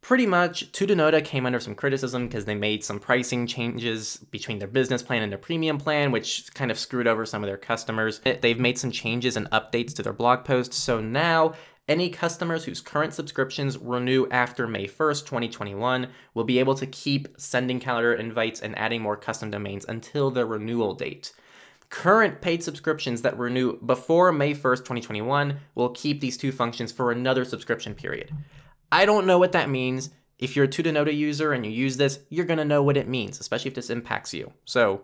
pretty 0.00 0.26
much 0.26 0.72
Tutanota 0.72 1.24
came 1.24 1.46
under 1.46 1.60
some 1.60 1.74
criticism 1.74 2.26
because 2.26 2.44
they 2.44 2.54
made 2.54 2.82
some 2.82 2.98
pricing 2.98 3.46
changes 3.46 4.16
between 4.30 4.58
their 4.58 4.68
business 4.68 5.02
plan 5.02 5.22
and 5.22 5.30
their 5.30 5.38
premium 5.38 5.78
plan, 5.78 6.10
which 6.10 6.52
kind 6.54 6.70
of 6.70 6.78
screwed 6.78 7.06
over 7.06 7.26
some 7.26 7.42
of 7.42 7.48
their 7.48 7.56
customers. 7.56 8.20
They've 8.20 8.58
made 8.58 8.78
some 8.78 8.90
changes 8.90 9.36
and 9.36 9.50
updates 9.50 9.94
to 9.96 10.02
their 10.02 10.12
blog 10.12 10.44
posts, 10.44 10.76
so 10.76 11.00
now 11.00 11.54
any 11.88 12.08
customers 12.08 12.64
whose 12.64 12.80
current 12.80 13.12
subscriptions 13.12 13.76
renew 13.76 14.28
after 14.30 14.68
May 14.68 14.86
1st, 14.86 15.26
2021 15.26 16.08
will 16.34 16.44
be 16.44 16.60
able 16.60 16.76
to 16.76 16.86
keep 16.86 17.28
sending 17.36 17.80
calendar 17.80 18.14
invites 18.14 18.60
and 18.60 18.78
adding 18.78 19.02
more 19.02 19.16
custom 19.16 19.50
domains 19.50 19.84
until 19.88 20.30
their 20.30 20.46
renewal 20.46 20.94
date. 20.94 21.32
Current 21.88 22.40
paid 22.40 22.62
subscriptions 22.62 23.22
that 23.22 23.36
renew 23.36 23.76
before 23.80 24.30
May 24.30 24.54
1st, 24.54 24.78
2021 24.78 25.58
will 25.74 25.88
keep 25.88 26.20
these 26.20 26.36
two 26.36 26.52
functions 26.52 26.92
for 26.92 27.10
another 27.10 27.44
subscription 27.44 27.94
period. 27.94 28.30
I 28.92 29.06
don't 29.06 29.26
know 29.26 29.38
what 29.38 29.52
that 29.52 29.70
means. 29.70 30.10
If 30.38 30.56
you're 30.56 30.64
a 30.64 30.68
Tutanota 30.68 31.14
user 31.14 31.52
and 31.52 31.64
you 31.66 31.72
use 31.72 31.96
this, 31.96 32.20
you're 32.28 32.46
gonna 32.46 32.64
know 32.64 32.82
what 32.82 32.96
it 32.96 33.08
means, 33.08 33.40
especially 33.40 33.68
if 33.68 33.74
this 33.74 33.90
impacts 33.90 34.32
you. 34.32 34.52
So 34.64 35.02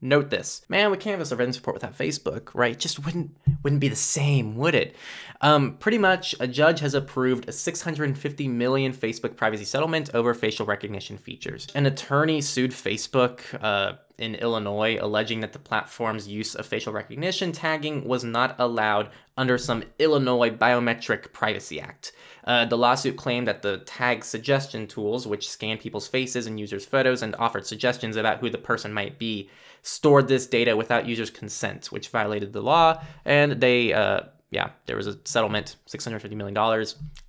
note 0.00 0.30
this. 0.30 0.62
Man, 0.68 0.90
we 0.90 0.96
can't 0.96 1.12
have 1.12 1.20
a 1.20 1.26
surveillance 1.26 1.56
report 1.56 1.74
without 1.74 1.96
Facebook, 1.96 2.50
right? 2.54 2.72
It 2.72 2.78
just 2.78 3.04
wouldn't 3.04 3.36
wouldn't 3.62 3.80
be 3.80 3.88
the 3.88 3.96
same, 3.96 4.56
would 4.56 4.74
it? 4.74 4.96
Um, 5.40 5.76
pretty 5.78 5.98
much, 5.98 6.34
a 6.40 6.46
judge 6.46 6.80
has 6.80 6.94
approved 6.94 7.48
a 7.48 7.52
650 7.52 8.48
million 8.48 8.92
Facebook 8.92 9.36
privacy 9.36 9.64
settlement 9.64 10.10
over 10.14 10.34
facial 10.34 10.66
recognition 10.66 11.18
features. 11.18 11.66
An 11.74 11.86
attorney 11.86 12.40
sued 12.40 12.72
Facebook. 12.72 13.40
Uh, 13.62 13.96
in 14.18 14.34
Illinois 14.36 14.98
alleging 15.00 15.40
that 15.40 15.52
the 15.52 15.58
platform's 15.58 16.26
use 16.26 16.54
of 16.54 16.64
facial 16.64 16.92
recognition 16.92 17.52
tagging 17.52 18.06
was 18.08 18.24
not 18.24 18.56
allowed 18.58 19.10
under 19.36 19.58
some 19.58 19.84
Illinois 19.98 20.50
Biometric 20.50 21.32
Privacy 21.32 21.80
Act. 21.80 22.12
Uh, 22.44 22.64
the 22.64 22.78
lawsuit 22.78 23.16
claimed 23.16 23.46
that 23.46 23.62
the 23.62 23.78
tag 23.78 24.24
suggestion 24.24 24.86
tools, 24.86 25.26
which 25.26 25.48
scan 25.48 25.76
people's 25.76 26.08
faces 26.08 26.46
and 26.46 26.58
users' 26.58 26.86
photos 26.86 27.22
and 27.22 27.36
offered 27.36 27.66
suggestions 27.66 28.16
about 28.16 28.38
who 28.38 28.48
the 28.48 28.58
person 28.58 28.92
might 28.92 29.18
be, 29.18 29.50
stored 29.86 30.26
this 30.26 30.46
data 30.46 30.76
without 30.76 31.06
users' 31.06 31.30
consent, 31.30 31.86
which 31.86 32.08
violated 32.08 32.52
the 32.52 32.60
law. 32.60 33.00
And 33.24 33.52
they, 33.52 33.92
uh, 33.92 34.22
yeah, 34.50 34.70
there 34.86 34.96
was 34.96 35.06
a 35.06 35.16
settlement, 35.24 35.76
$650 35.88 36.32
million. 36.32 36.56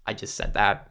I 0.06 0.14
just 0.14 0.36
said 0.36 0.56
that. 0.56 0.90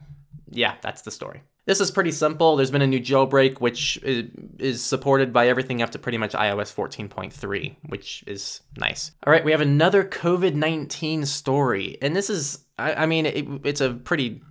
Yeah, 0.49 0.75
that's 0.81 1.01
the 1.01 1.11
story. 1.11 1.43
This 1.65 1.81
is 1.81 1.91
pretty 1.91 2.13
simple. 2.13 2.55
There's 2.55 2.71
been 2.71 2.81
a 2.81 2.87
new 2.87 3.01
jailbreak, 3.01 3.59
which 3.59 3.99
is 4.01 4.81
supported 4.81 5.33
by 5.33 5.49
everything 5.49 5.81
up 5.81 5.89
to 5.91 5.99
pretty 5.99 6.17
much 6.17 6.31
iOS 6.31 6.73
14.3, 6.73 7.75
which 7.89 8.23
is 8.25 8.61
nice. 8.77 9.11
All 9.25 9.33
right, 9.33 9.43
we 9.43 9.51
have 9.51 9.59
another 9.59 10.05
COVID 10.05 10.53
19 10.53 11.25
story. 11.25 11.97
And 12.01 12.15
this 12.15 12.29
is, 12.29 12.59
I, 12.79 12.93
I 12.93 13.05
mean, 13.05 13.25
it, 13.25 13.45
it's 13.65 13.81
a 13.81 13.93
pretty 13.93 14.41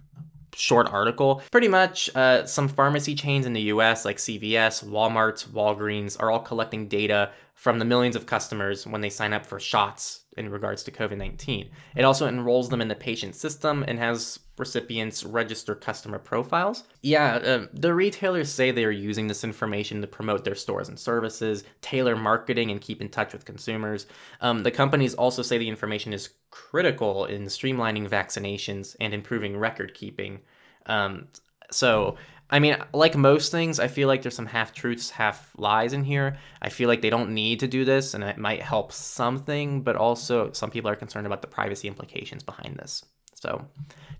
short 0.56 0.92
article. 0.92 1.42
Pretty 1.50 1.68
much, 1.68 2.10
uh, 2.14 2.46
some 2.46 2.68
pharmacy 2.68 3.14
chains 3.14 3.46
in 3.46 3.52
the 3.52 3.62
US, 3.62 4.04
like 4.04 4.16
CVS, 4.16 4.84
Walmart, 4.84 5.46
Walgreens, 5.48 6.16
are 6.18 6.30
all 6.30 6.40
collecting 6.40 6.88
data 6.88 7.30
from 7.54 7.78
the 7.78 7.84
millions 7.84 8.16
of 8.16 8.26
customers 8.26 8.86
when 8.86 9.00
they 9.00 9.10
sign 9.10 9.32
up 9.32 9.46
for 9.46 9.58
shots 9.58 10.24
in 10.36 10.50
regards 10.50 10.82
to 10.84 10.90
COVID 10.90 11.16
19. 11.16 11.70
It 11.96 12.04
also 12.04 12.28
enrolls 12.28 12.68
them 12.68 12.82
in 12.82 12.88
the 12.88 12.94
patient 12.94 13.34
system 13.34 13.84
and 13.88 13.98
has 13.98 14.38
recipients 14.58 15.24
register 15.24 15.74
customer 15.74 16.18
profiles. 16.18 16.84
Yeah, 17.02 17.36
uh, 17.36 17.66
the 17.72 17.94
retailers 17.94 18.50
say 18.50 18.70
they 18.70 18.84
are 18.84 18.90
using 18.90 19.26
this 19.26 19.44
information 19.44 20.00
to 20.00 20.06
promote 20.06 20.44
their 20.44 20.54
stores 20.54 20.88
and 20.88 20.98
services, 20.98 21.64
tailor 21.80 22.16
marketing, 22.16 22.70
and 22.70 22.80
keep 22.80 23.00
in 23.00 23.08
touch 23.08 23.32
with 23.32 23.44
consumers. 23.44 24.06
Um, 24.40 24.62
the 24.62 24.70
companies 24.70 25.14
also 25.14 25.42
say 25.42 25.58
the 25.58 25.68
information 25.68 26.12
is 26.12 26.30
critical 26.70 27.26
in 27.26 27.44
streamlining 27.44 28.08
vaccinations 28.08 28.96
and 29.00 29.12
improving 29.12 29.56
record 29.56 29.94
keeping. 29.94 30.40
Um, 30.86 31.28
so, 31.70 32.16
I 32.48 32.58
mean, 32.60 32.76
like 32.94 33.16
most 33.16 33.52
things, 33.52 33.78
I 33.78 33.88
feel 33.88 34.08
like 34.08 34.22
there's 34.22 34.34
some 34.34 34.46
half 34.46 34.72
truths, 34.72 35.10
half 35.10 35.52
lies 35.58 35.92
in 35.92 36.04
here. 36.04 36.38
I 36.62 36.68
feel 36.68 36.88
like 36.88 37.02
they 37.02 37.10
don't 37.10 37.34
need 37.34 37.60
to 37.60 37.68
do 37.68 37.84
this 37.84 38.14
and 38.14 38.24
it 38.24 38.38
might 38.38 38.62
help 38.62 38.92
something, 38.92 39.82
but 39.82 39.96
also 39.96 40.52
some 40.52 40.70
people 40.70 40.90
are 40.90 40.96
concerned 40.96 41.26
about 41.26 41.42
the 41.42 41.48
privacy 41.48 41.88
implications 41.88 42.42
behind 42.42 42.76
this. 42.76 43.04
So, 43.34 43.66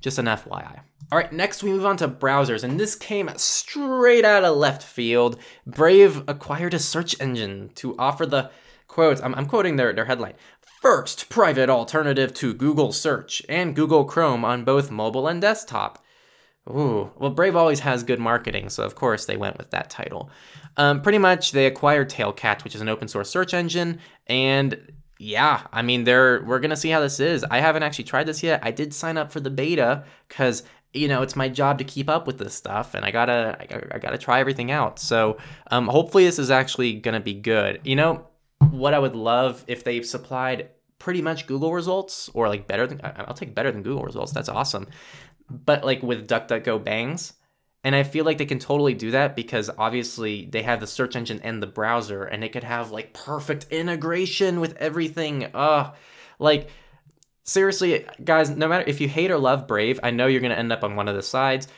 just 0.01 0.19
an 0.19 0.27
FYI. 0.27 0.81
All 1.11 1.19
right, 1.19 1.33
next 1.33 1.63
we 1.63 1.71
move 1.71 1.87
on 1.87 1.97
to 1.99 2.09
browsers, 2.09 2.65
and 2.65 2.79
this 2.79 2.95
came 2.95 3.31
straight 3.37 4.25
out 4.25 4.45
of 4.45 4.57
left 4.57 4.83
field. 4.83 5.39
Brave 5.67 6.23
acquired 6.29 6.75
a 6.75 6.79
search 6.79 7.19
engine 7.19 7.71
to 7.77 7.97
offer 7.99 8.27
the 8.27 8.51
quote, 8.89 9.23
I'm, 9.23 9.35
I'm 9.35 9.47
quoting 9.47 9.77
their, 9.77 9.93
their 9.93 10.05
headline 10.05 10.35
first 10.87 11.29
private 11.29 11.69
alternative 11.69 12.33
to 12.33 12.55
Google 12.55 12.93
Search 12.93 13.43
and 13.49 13.75
Google 13.75 14.05
Chrome 14.05 14.45
on 14.45 14.63
both 14.63 14.89
mobile 14.89 15.27
and 15.27 15.43
desktop. 15.43 15.99
Ooh, 16.71 17.11
well, 17.17 17.33
Brave 17.33 17.57
always 17.57 17.81
has 17.81 18.05
good 18.05 18.21
marketing, 18.21 18.69
so 18.69 18.85
of 18.85 18.95
course 18.95 19.25
they 19.25 19.37
went 19.37 19.59
with 19.59 19.71
that 19.71 19.91
title. 19.91 20.31
Um, 20.77 21.03
pretty 21.03 21.19
much, 21.19 21.51
they 21.51 21.67
acquired 21.67 22.09
Tailcat, 22.09 22.63
which 22.63 22.77
is 22.77 22.81
an 22.81 22.89
open 22.89 23.09
source 23.09 23.29
search 23.29 23.53
engine, 23.53 23.99
and 24.29 24.93
yeah, 25.19 25.63
I 25.73 25.83
mean, 25.83 26.05
they're 26.05 26.45
we're 26.45 26.61
gonna 26.61 26.77
see 26.77 26.91
how 26.91 27.01
this 27.01 27.19
is. 27.19 27.43
I 27.43 27.59
haven't 27.59 27.83
actually 27.83 28.05
tried 28.05 28.27
this 28.29 28.45
yet. 28.45 28.61
I 28.63 28.71
did 28.71 28.95
sign 28.95 29.17
up 29.17 29.33
for 29.33 29.41
the 29.41 29.51
beta 29.51 30.05
because 30.29 30.63
you 30.93 31.09
know 31.09 31.21
it's 31.23 31.35
my 31.35 31.49
job 31.49 31.79
to 31.79 31.85
keep 31.85 32.09
up 32.09 32.29
with 32.29 32.39
this 32.39 32.55
stuff, 32.55 32.95
and 32.95 33.05
I 33.05 33.11
gotta 33.11 33.57
I, 33.59 33.97
I 33.97 33.99
gotta 33.99 34.19
try 34.19 34.39
everything 34.39 34.71
out. 34.71 35.01
So 35.01 35.39
um, 35.73 35.89
hopefully 35.89 36.27
this 36.27 36.39
is 36.39 36.53
actually 36.53 36.93
gonna 36.93 37.19
be 37.19 37.35
good. 37.35 37.81
You 37.83 37.97
know 37.97 38.29
what 38.71 38.95
I 38.95 39.01
would 39.01 39.17
love 39.17 39.65
if 39.67 39.83
they 39.83 40.01
supplied 40.03 40.71
pretty 40.99 41.23
much 41.23 41.47
Google 41.47 41.73
results 41.73 42.31
or 42.35 42.49
like 42.49 42.67
better 42.67 42.87
than 42.87 43.01
I'll 43.03 43.35
take 43.35 43.55
better 43.55 43.71
than 43.71 43.83
Google 43.83 44.03
results. 44.03 44.33
That's 44.33 44.49
awesome 44.49 44.87
but 45.49 45.85
like 45.85 46.03
with 46.03 46.29
DuckDuckGo 46.29 46.83
bangs. 46.83 47.35
And 47.85 47.95
I 47.95 48.03
feel 48.03 48.25
like 48.25 48.39
they 48.39 48.47
can 48.47 48.59
totally 48.59 48.95
do 48.95 49.13
that 49.13 49.37
because 49.37 49.71
obviously 49.79 50.47
they 50.51 50.63
have 50.63 50.81
the 50.81 50.89
search 50.89 51.15
engine 51.15 51.41
and 51.45 51.63
the 51.63 51.69
browser 51.69 52.25
and 52.25 52.43
it 52.43 52.53
could 52.53 52.65
have 52.65 52.91
like 52.91 53.13
perfect 53.13 53.67
integration 53.71 54.61
with 54.61 54.77
everything. 54.79 55.45
Uh 55.55 55.95
like 56.39 56.69
seriously, 57.45 58.05
guys, 58.25 58.51
no 58.51 58.67
matter 58.67 58.85
if 58.89 59.01
you 59.01 59.09
hate 59.09 59.31
or 59.31 59.39
love 59.39 59.69
Brave, 59.69 60.01
I 60.03 60.11
know 60.11 60.27
you're 60.27 60.41
going 60.41 60.53
to 60.53 60.59
end 60.59 60.73
up 60.73 60.83
on 60.83 60.97
one 60.97 61.07
of 61.07 61.15
the 61.15 61.23
sides. 61.23 61.69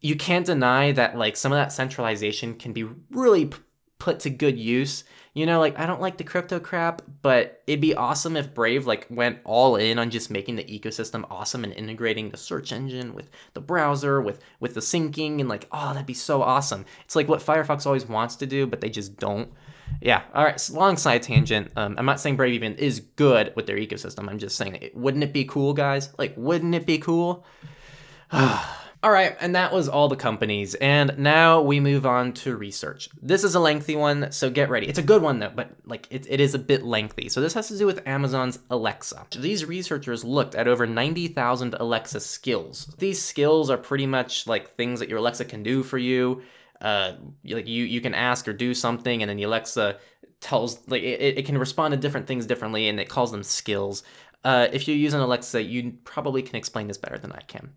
You 0.00 0.16
can't 0.16 0.44
deny 0.44 0.90
that 0.92 1.16
like 1.16 1.36
some 1.36 1.52
of 1.52 1.56
that 1.56 1.72
centralization 1.72 2.54
can 2.54 2.72
be 2.72 2.84
really 3.10 3.46
p- 3.46 3.58
put 3.98 4.20
to 4.20 4.30
good 4.30 4.58
use 4.58 5.04
you 5.36 5.44
know, 5.44 5.60
like 5.60 5.78
I 5.78 5.84
don't 5.84 6.00
like 6.00 6.16
the 6.16 6.24
crypto 6.24 6.58
crap, 6.58 7.02
but 7.20 7.62
it'd 7.66 7.82
be 7.82 7.94
awesome 7.94 8.38
if 8.38 8.54
Brave 8.54 8.86
like 8.86 9.06
went 9.10 9.38
all 9.44 9.76
in 9.76 9.98
on 9.98 10.08
just 10.08 10.30
making 10.30 10.56
the 10.56 10.64
ecosystem 10.64 11.26
awesome 11.30 11.62
and 11.62 11.74
integrating 11.74 12.30
the 12.30 12.38
search 12.38 12.72
engine 12.72 13.12
with 13.12 13.28
the 13.52 13.60
browser, 13.60 14.22
with 14.22 14.40
with 14.60 14.72
the 14.72 14.80
syncing 14.80 15.38
and 15.38 15.46
like, 15.46 15.68
oh, 15.70 15.92
that'd 15.92 16.06
be 16.06 16.14
so 16.14 16.40
awesome. 16.40 16.86
It's 17.04 17.14
like 17.14 17.28
what 17.28 17.40
Firefox 17.40 17.84
always 17.84 18.06
wants 18.06 18.36
to 18.36 18.46
do, 18.46 18.66
but 18.66 18.80
they 18.80 18.88
just 18.88 19.18
don't. 19.18 19.52
Yeah. 20.00 20.22
All 20.32 20.42
right. 20.42 20.70
Long 20.72 20.96
side 20.96 21.22
tangent. 21.22 21.70
Um, 21.76 21.96
I'm 21.98 22.06
not 22.06 22.18
saying 22.18 22.36
Brave 22.36 22.54
even 22.54 22.74
is 22.76 23.00
good 23.00 23.52
with 23.56 23.66
their 23.66 23.76
ecosystem. 23.76 24.30
I'm 24.30 24.38
just 24.38 24.56
saying, 24.56 24.88
wouldn't 24.94 25.22
it 25.22 25.34
be 25.34 25.44
cool, 25.44 25.74
guys? 25.74 26.14
Like, 26.16 26.32
wouldn't 26.38 26.74
it 26.74 26.86
be 26.86 26.96
cool? 26.96 27.44
All 29.02 29.10
right, 29.10 29.36
and 29.40 29.54
that 29.54 29.72
was 29.72 29.88
all 29.88 30.08
the 30.08 30.16
companies. 30.16 30.74
And 30.76 31.18
now 31.18 31.60
we 31.60 31.80
move 31.80 32.06
on 32.06 32.32
to 32.34 32.56
research. 32.56 33.08
This 33.20 33.44
is 33.44 33.54
a 33.54 33.60
lengthy 33.60 33.94
one, 33.94 34.32
so 34.32 34.50
get 34.50 34.70
ready. 34.70 34.88
It's 34.88 34.98
a 34.98 35.02
good 35.02 35.22
one 35.22 35.38
though, 35.38 35.52
but 35.54 35.70
like 35.84 36.08
it, 36.10 36.26
it 36.28 36.40
is 36.40 36.54
a 36.54 36.58
bit 36.58 36.82
lengthy. 36.82 37.28
So 37.28 37.40
this 37.40 37.54
has 37.54 37.68
to 37.68 37.78
do 37.78 37.86
with 37.86 38.06
Amazon's 38.06 38.58
Alexa. 38.70 39.26
These 39.38 39.64
researchers 39.64 40.24
looked 40.24 40.54
at 40.54 40.66
over 40.66 40.86
90,000 40.86 41.74
Alexa 41.78 42.20
skills. 42.20 42.94
These 42.98 43.22
skills 43.22 43.70
are 43.70 43.76
pretty 43.76 44.06
much 44.06 44.46
like 44.46 44.74
things 44.76 45.00
that 45.00 45.08
your 45.08 45.18
Alexa 45.18 45.44
can 45.44 45.62
do 45.62 45.82
for 45.82 45.98
you. 45.98 46.42
Uh, 46.80 47.12
like 47.44 47.66
you 47.66 47.84
you 47.84 48.00
can 48.00 48.14
ask 48.14 48.48
or 48.48 48.52
do 48.52 48.74
something, 48.74 49.22
and 49.22 49.28
then 49.28 49.36
the 49.36 49.44
Alexa 49.44 49.98
tells 50.40 50.86
like 50.88 51.02
it, 51.02 51.38
it 51.38 51.46
can 51.46 51.58
respond 51.58 51.92
to 51.92 51.98
different 51.98 52.26
things 52.26 52.46
differently, 52.46 52.88
and 52.88 52.98
it 52.98 53.08
calls 53.08 53.30
them 53.30 53.42
skills. 53.42 54.02
Uh, 54.44 54.68
if 54.72 54.86
you 54.86 54.94
use 54.94 55.14
an 55.14 55.20
Alexa, 55.20 55.62
you 55.62 55.94
probably 56.04 56.42
can 56.42 56.56
explain 56.56 56.86
this 56.86 56.98
better 56.98 57.18
than 57.18 57.32
I 57.32 57.40
can. 57.40 57.72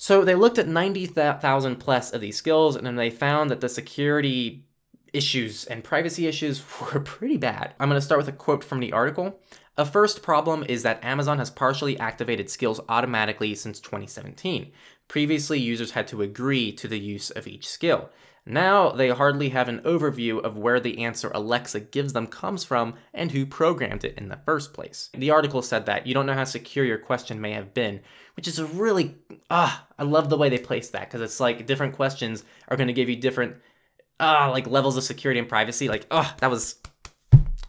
So 0.00 0.24
they 0.24 0.36
looked 0.36 0.58
at 0.58 0.68
90,000 0.68 1.76
plus 1.76 2.12
of 2.12 2.20
these 2.20 2.36
skills 2.36 2.76
and 2.76 2.86
then 2.86 2.94
they 2.94 3.10
found 3.10 3.50
that 3.50 3.60
the 3.60 3.68
security 3.68 4.64
issues 5.12 5.64
and 5.64 5.82
privacy 5.82 6.28
issues 6.28 6.62
were 6.80 7.00
pretty 7.00 7.36
bad. 7.36 7.74
I'm 7.80 7.88
going 7.88 8.00
to 8.00 8.04
start 8.04 8.20
with 8.20 8.28
a 8.28 8.32
quote 8.32 8.62
from 8.62 8.78
the 8.78 8.92
article. 8.92 9.40
A 9.76 9.84
first 9.84 10.22
problem 10.22 10.64
is 10.68 10.84
that 10.84 11.02
Amazon 11.04 11.38
has 11.38 11.50
partially 11.50 11.98
activated 11.98 12.48
skills 12.48 12.80
automatically 12.88 13.56
since 13.56 13.80
2017. 13.80 14.70
Previously, 15.08 15.58
users 15.58 15.90
had 15.90 16.06
to 16.08 16.22
agree 16.22 16.70
to 16.72 16.86
the 16.86 16.98
use 17.00 17.30
of 17.30 17.48
each 17.48 17.66
skill. 17.68 18.08
Now 18.48 18.92
they 18.92 19.10
hardly 19.10 19.50
have 19.50 19.68
an 19.68 19.80
overview 19.80 20.42
of 20.42 20.56
where 20.56 20.80
the 20.80 21.04
answer 21.04 21.30
Alexa 21.34 21.80
gives 21.80 22.14
them 22.14 22.26
comes 22.26 22.64
from 22.64 22.94
and 23.12 23.30
who 23.30 23.44
programmed 23.44 24.04
it 24.04 24.16
in 24.16 24.28
the 24.30 24.40
first 24.46 24.72
place. 24.72 25.10
The 25.12 25.30
article 25.30 25.60
said 25.60 25.84
that 25.84 26.06
you 26.06 26.14
don't 26.14 26.24
know 26.24 26.32
how 26.32 26.44
secure 26.44 26.86
your 26.86 26.96
question 26.96 27.42
may 27.42 27.52
have 27.52 27.74
been, 27.74 28.00
which 28.36 28.48
is 28.48 28.58
a 28.58 28.64
really 28.64 29.16
ah, 29.50 29.86
I 29.98 30.04
love 30.04 30.30
the 30.30 30.38
way 30.38 30.48
they 30.48 30.58
place 30.58 30.88
that 30.90 31.10
because 31.10 31.20
it's 31.20 31.40
like 31.40 31.66
different 31.66 31.94
questions 31.94 32.42
are 32.68 32.76
going 32.78 32.86
to 32.86 32.94
give 32.94 33.10
you 33.10 33.16
different 33.16 33.56
ah 34.18 34.48
like 34.50 34.66
levels 34.66 34.96
of 34.96 35.04
security 35.04 35.38
and 35.38 35.48
privacy. 35.48 35.90
Like 35.90 36.06
ah, 36.10 36.34
that 36.40 36.50
was 36.50 36.76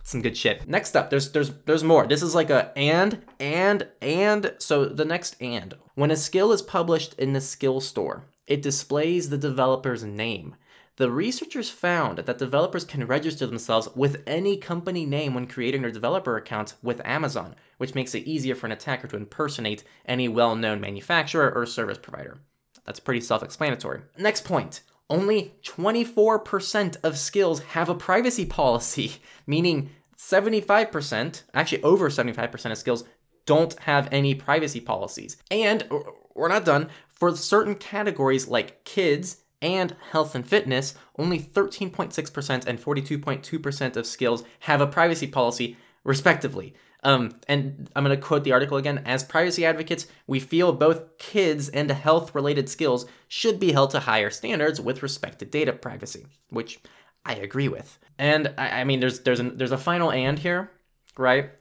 some 0.03 0.21
good 0.21 0.37
shit. 0.37 0.65
Next 0.65 0.95
up, 0.95 1.09
there's 1.09 1.33
there's 1.33 1.51
there's 1.65 1.83
more. 1.83 2.07
This 2.07 2.23
is 2.23 2.33
like 2.33 2.49
a 2.49 2.71
and 2.77 3.21
and 3.37 3.85
and 4.01 4.55
so 4.59 4.85
the 4.85 5.03
next 5.03 5.35
and 5.41 5.73
when 5.95 6.09
a 6.09 6.15
skill 6.15 6.53
is 6.53 6.61
published 6.61 7.15
in 7.15 7.33
the 7.33 7.41
skill 7.41 7.81
store, 7.81 8.23
it 8.47 8.61
displays 8.61 9.29
the 9.29 9.37
developer's 9.37 10.05
name. 10.05 10.55
The 10.99 11.09
researchers 11.09 11.69
found 11.69 12.17
that 12.17 12.39
developers 12.39 12.83
can 12.83 13.07
register 13.07 13.47
themselves 13.47 13.87
with 13.95 14.21
any 14.27 14.57
company 14.57 15.05
name 15.05 15.33
when 15.33 15.47
creating 15.47 15.81
their 15.81 15.93
developer 15.93 16.35
accounts 16.35 16.75
with 16.83 16.99
Amazon, 17.05 17.55
which 17.77 17.95
makes 17.95 18.13
it 18.13 18.27
easier 18.27 18.53
for 18.53 18.65
an 18.65 18.73
attacker 18.73 19.07
to 19.07 19.15
impersonate 19.15 19.85
any 20.05 20.27
well 20.27 20.57
known 20.57 20.81
manufacturer 20.81 21.53
or 21.55 21.65
service 21.65 21.97
provider. 21.97 22.41
That's 22.85 22.99
pretty 22.99 23.21
self 23.21 23.43
explanatory. 23.43 24.01
Next 24.17 24.43
point 24.43 24.81
only 25.09 25.53
24% 25.63 26.97
of 27.01 27.17
skills 27.17 27.61
have 27.61 27.87
a 27.87 27.95
privacy 27.95 28.45
policy, 28.45 29.13
meaning 29.47 29.91
75%, 30.17 31.43
actually 31.53 31.81
over 31.81 32.09
75% 32.09 32.71
of 32.71 32.77
skills, 32.77 33.05
don't 33.45 33.79
have 33.79 34.09
any 34.11 34.35
privacy 34.35 34.81
policies. 34.81 35.37
And 35.49 35.89
we're 36.35 36.49
not 36.49 36.65
done. 36.65 36.89
For 37.07 37.33
certain 37.37 37.75
categories 37.75 38.49
like 38.49 38.83
kids, 38.83 39.37
and 39.61 39.95
health 40.11 40.35
and 40.35 40.47
fitness, 40.47 40.95
only 41.17 41.39
13.6% 41.39 42.65
and 42.65 42.79
42.2% 42.81 43.95
of 43.95 44.05
skills 44.05 44.43
have 44.61 44.81
a 44.81 44.87
privacy 44.87 45.27
policy, 45.27 45.77
respectively. 46.03 46.73
Um, 47.03 47.39
and 47.47 47.89
I'm 47.95 48.03
going 48.03 48.15
to 48.15 48.21
quote 48.21 48.43
the 48.43 48.51
article 48.51 48.77
again. 48.77 49.01
As 49.05 49.23
privacy 49.23 49.65
advocates, 49.65 50.07
we 50.27 50.39
feel 50.39 50.73
both 50.73 51.17
kids 51.17 51.69
and 51.69 51.89
health 51.89 52.35
related 52.35 52.69
skills 52.69 53.05
should 53.27 53.59
be 53.59 53.71
held 53.71 53.91
to 53.91 54.01
higher 54.01 54.29
standards 54.29 54.81
with 54.81 55.01
respect 55.01 55.39
to 55.39 55.45
data 55.45 55.71
privacy, 55.71 56.25
which 56.49 56.79
I 57.25 57.35
agree 57.35 57.69
with. 57.69 57.99
And 58.17 58.53
I, 58.57 58.81
I 58.81 58.83
mean, 58.83 58.99
there's 58.99 59.21
there's 59.21 59.39
a, 59.39 59.43
there's 59.43 59.71
a 59.71 59.77
final 59.77 60.11
and 60.11 60.37
here, 60.37 60.71
right? 61.17 61.51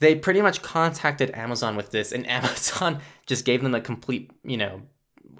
They 0.00 0.14
pretty 0.14 0.42
much 0.42 0.62
contacted 0.62 1.30
Amazon 1.34 1.76
with 1.76 1.90
this, 1.90 2.10
and 2.10 2.28
Amazon 2.30 3.00
just 3.26 3.44
gave 3.44 3.62
them 3.62 3.74
a 3.74 3.80
complete, 3.80 4.32
you 4.42 4.56
know, 4.56 4.82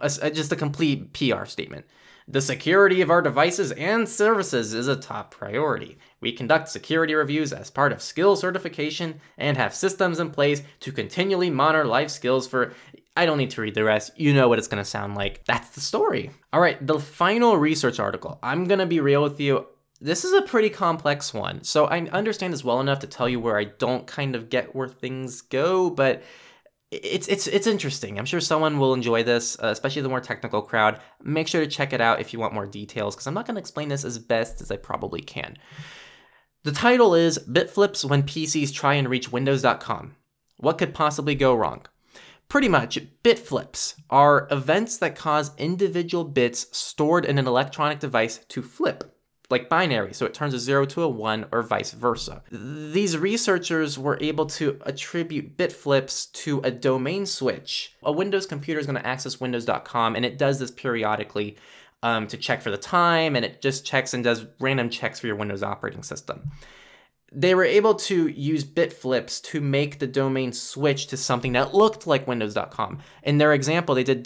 a, 0.01 0.31
just 0.31 0.53
a 0.53 0.57
complete 0.57 1.13
PR 1.13 1.45
statement. 1.45 1.87
The 2.29 2.41
security 2.41 3.01
of 3.01 3.11
our 3.11 3.23
devices 3.23 3.73
and 3.73 4.09
services 4.09 4.73
is 4.73 4.87
a 4.87 4.95
top 4.95 5.33
priority. 5.33 5.99
We 6.21 6.31
conduct 6.31 6.69
security 6.69 7.13
reviews 7.15 7.53
as 7.53 7.71
part 7.71 7.91
of 7.91 8.01
skill 8.01 8.37
certification 8.37 9.21
and 9.37 9.57
have 9.57 9.75
systems 9.75 10.21
in 10.21 10.31
place 10.31 10.63
to 10.81 10.93
continually 10.93 11.51
monitor 11.51 11.85
life 11.85 12.09
skills 12.11 12.47
for. 12.47 12.73
I 13.17 13.27
don't 13.27 13.39
need 13.39 13.51
to 13.51 13.61
read 13.61 13.75
the 13.75 13.83
rest. 13.83 14.13
You 14.17 14.33
know 14.33 14.49
what 14.49 14.61
it's 14.61 14.69
going 14.69 14.83
to 14.83 14.89
sound 14.89 15.17
like. 15.17 15.45
That's 15.45 15.71
the 15.71 15.81
story. 15.81 16.31
All 16.53 16.61
right, 16.61 16.85
the 16.87 17.01
final 17.01 17.57
research 17.57 17.99
article. 17.99 18.39
I'm 18.45 18.65
going 18.67 18.79
to 18.79 18.87
be 18.87 19.01
real 19.01 19.25
with 19.25 19.41
you. 19.41 19.67
This 20.01 20.25
is 20.25 20.33
a 20.33 20.43
pretty 20.43 20.71
complex 20.71 21.35
one. 21.35 21.65
So 21.65 21.87
I 21.87 21.99
understand 22.11 22.53
this 22.53 22.63
well 22.63 22.81
enough 22.81 23.01
to 23.01 23.07
tell 23.09 23.29
you 23.29 23.41
where 23.41 23.59
I 23.59 23.65
don't 23.65 24.07
kind 24.07 24.37
of 24.37 24.49
get 24.49 24.75
where 24.75 24.89
things 24.89 25.41
go, 25.41 25.91
but 25.91 26.23
it's 26.91 27.29
it's 27.29 27.47
it's 27.47 27.67
interesting. 27.67 28.19
I'm 28.19 28.25
sure 28.25 28.41
someone 28.41 28.79
will 28.79 28.95
enjoy 28.95 29.23
this, 29.23 29.57
uh, 29.63 29.69
especially 29.69 30.03
the 30.03 30.09
more 30.09 30.21
technical 30.21 30.61
crowd. 30.61 31.01
Make 31.23 31.47
sure 31.47 31.61
to 31.61 31.71
check 31.71 31.93
it 31.93 32.01
out 32.01 32.21
if 32.21 32.33
you 32.33 32.41
want 32.41 32.55
more 32.55 32.67
details, 32.67 33.15
because 33.15 33.27
I'm 33.27 33.35
not 33.35 33.47
going 33.47 33.55
to 33.55 33.61
explain 33.61 33.89
this 33.89 34.05
as 34.05 34.19
best 34.19 34.61
as 34.61 34.71
I 34.71 34.77
probably 34.77 35.21
can. 35.21 35.57
The 36.65 36.73
title 36.73 37.15
is 37.15 37.39
Bitflips 37.39 38.05
When 38.05 38.25
PCs 38.25 38.75
Try 38.75 38.95
and 38.95 39.09
Reach 39.09 39.33
Windows.com. 39.33 40.17
What 40.57 40.79
could 40.79 40.93
possibly 40.93 41.35
go 41.35 41.55
wrong? 41.55 41.87
Pretty 42.49 42.69
much, 42.69 42.99
bit 43.23 43.39
flips 43.39 43.95
are 44.11 44.49
events 44.51 44.99
that 44.99 45.15
cause 45.15 45.57
individual 45.57 46.25
bits 46.25 46.67
stored 46.77 47.25
in 47.25 47.39
an 47.39 47.47
electronic 47.47 48.01
device 48.01 48.41
to 48.49 48.61
flip, 48.61 49.17
like 49.51 49.69
binary, 49.69 50.15
so 50.15 50.25
it 50.27 50.35
turns 50.35 50.55
a 50.55 50.59
0 50.59 50.87
to 50.87 51.03
a 51.03 51.09
1 51.09 51.47
or 51.53 51.63
vice 51.63 51.91
versa. 51.91 52.43
These 52.51 53.19
researchers 53.19 53.99
were 53.99 54.19
able 54.21 54.47
to 54.47 54.81
attribute 54.87 55.57
bit 55.57 55.73
flips 55.73 56.27
to 56.27 56.61
a 56.63 56.71
domain 56.71 57.27
switch. 57.27 57.95
A 58.03 58.13
Windows 58.13 58.47
computer 58.47 58.81
is 58.81 58.87
going 58.87 58.99
to 58.99 59.07
access 59.07 59.41
windows.com, 59.41 60.17
and 60.17 60.25
it 60.25 60.39
does 60.39 60.59
this 60.59 60.71
periodically 60.71 61.57
um, 62.03 62.27
to 62.29 62.37
check 62.37 62.63
for 62.63 62.71
the 62.71 62.79
time, 62.79 63.37
and 63.37 63.45
it 63.45 63.61
just 63.61 63.85
checks 63.85 64.15
and 64.15 64.23
does 64.23 64.47
random 64.61 64.89
checks 64.89 65.21
for 65.21 65.27
your 65.27 65.37
Windows 65.37 65.63
operating 65.63 66.03
system 66.03 66.51
they 67.33 67.55
were 67.55 67.65
able 67.65 67.95
to 67.95 68.27
use 68.27 68.65
bit 68.65 68.93
flips 68.93 69.41
to 69.41 69.61
make 69.61 69.99
the 69.99 70.07
domain 70.07 70.53
switch 70.53 71.07
to 71.07 71.17
something 71.17 71.53
that 71.53 71.75
looked 71.75 72.07
like 72.07 72.27
windows.com. 72.27 72.99
In 73.23 73.39
their 73.39 73.53
example, 73.53 73.95
they 73.95 74.05
did 74.05 74.23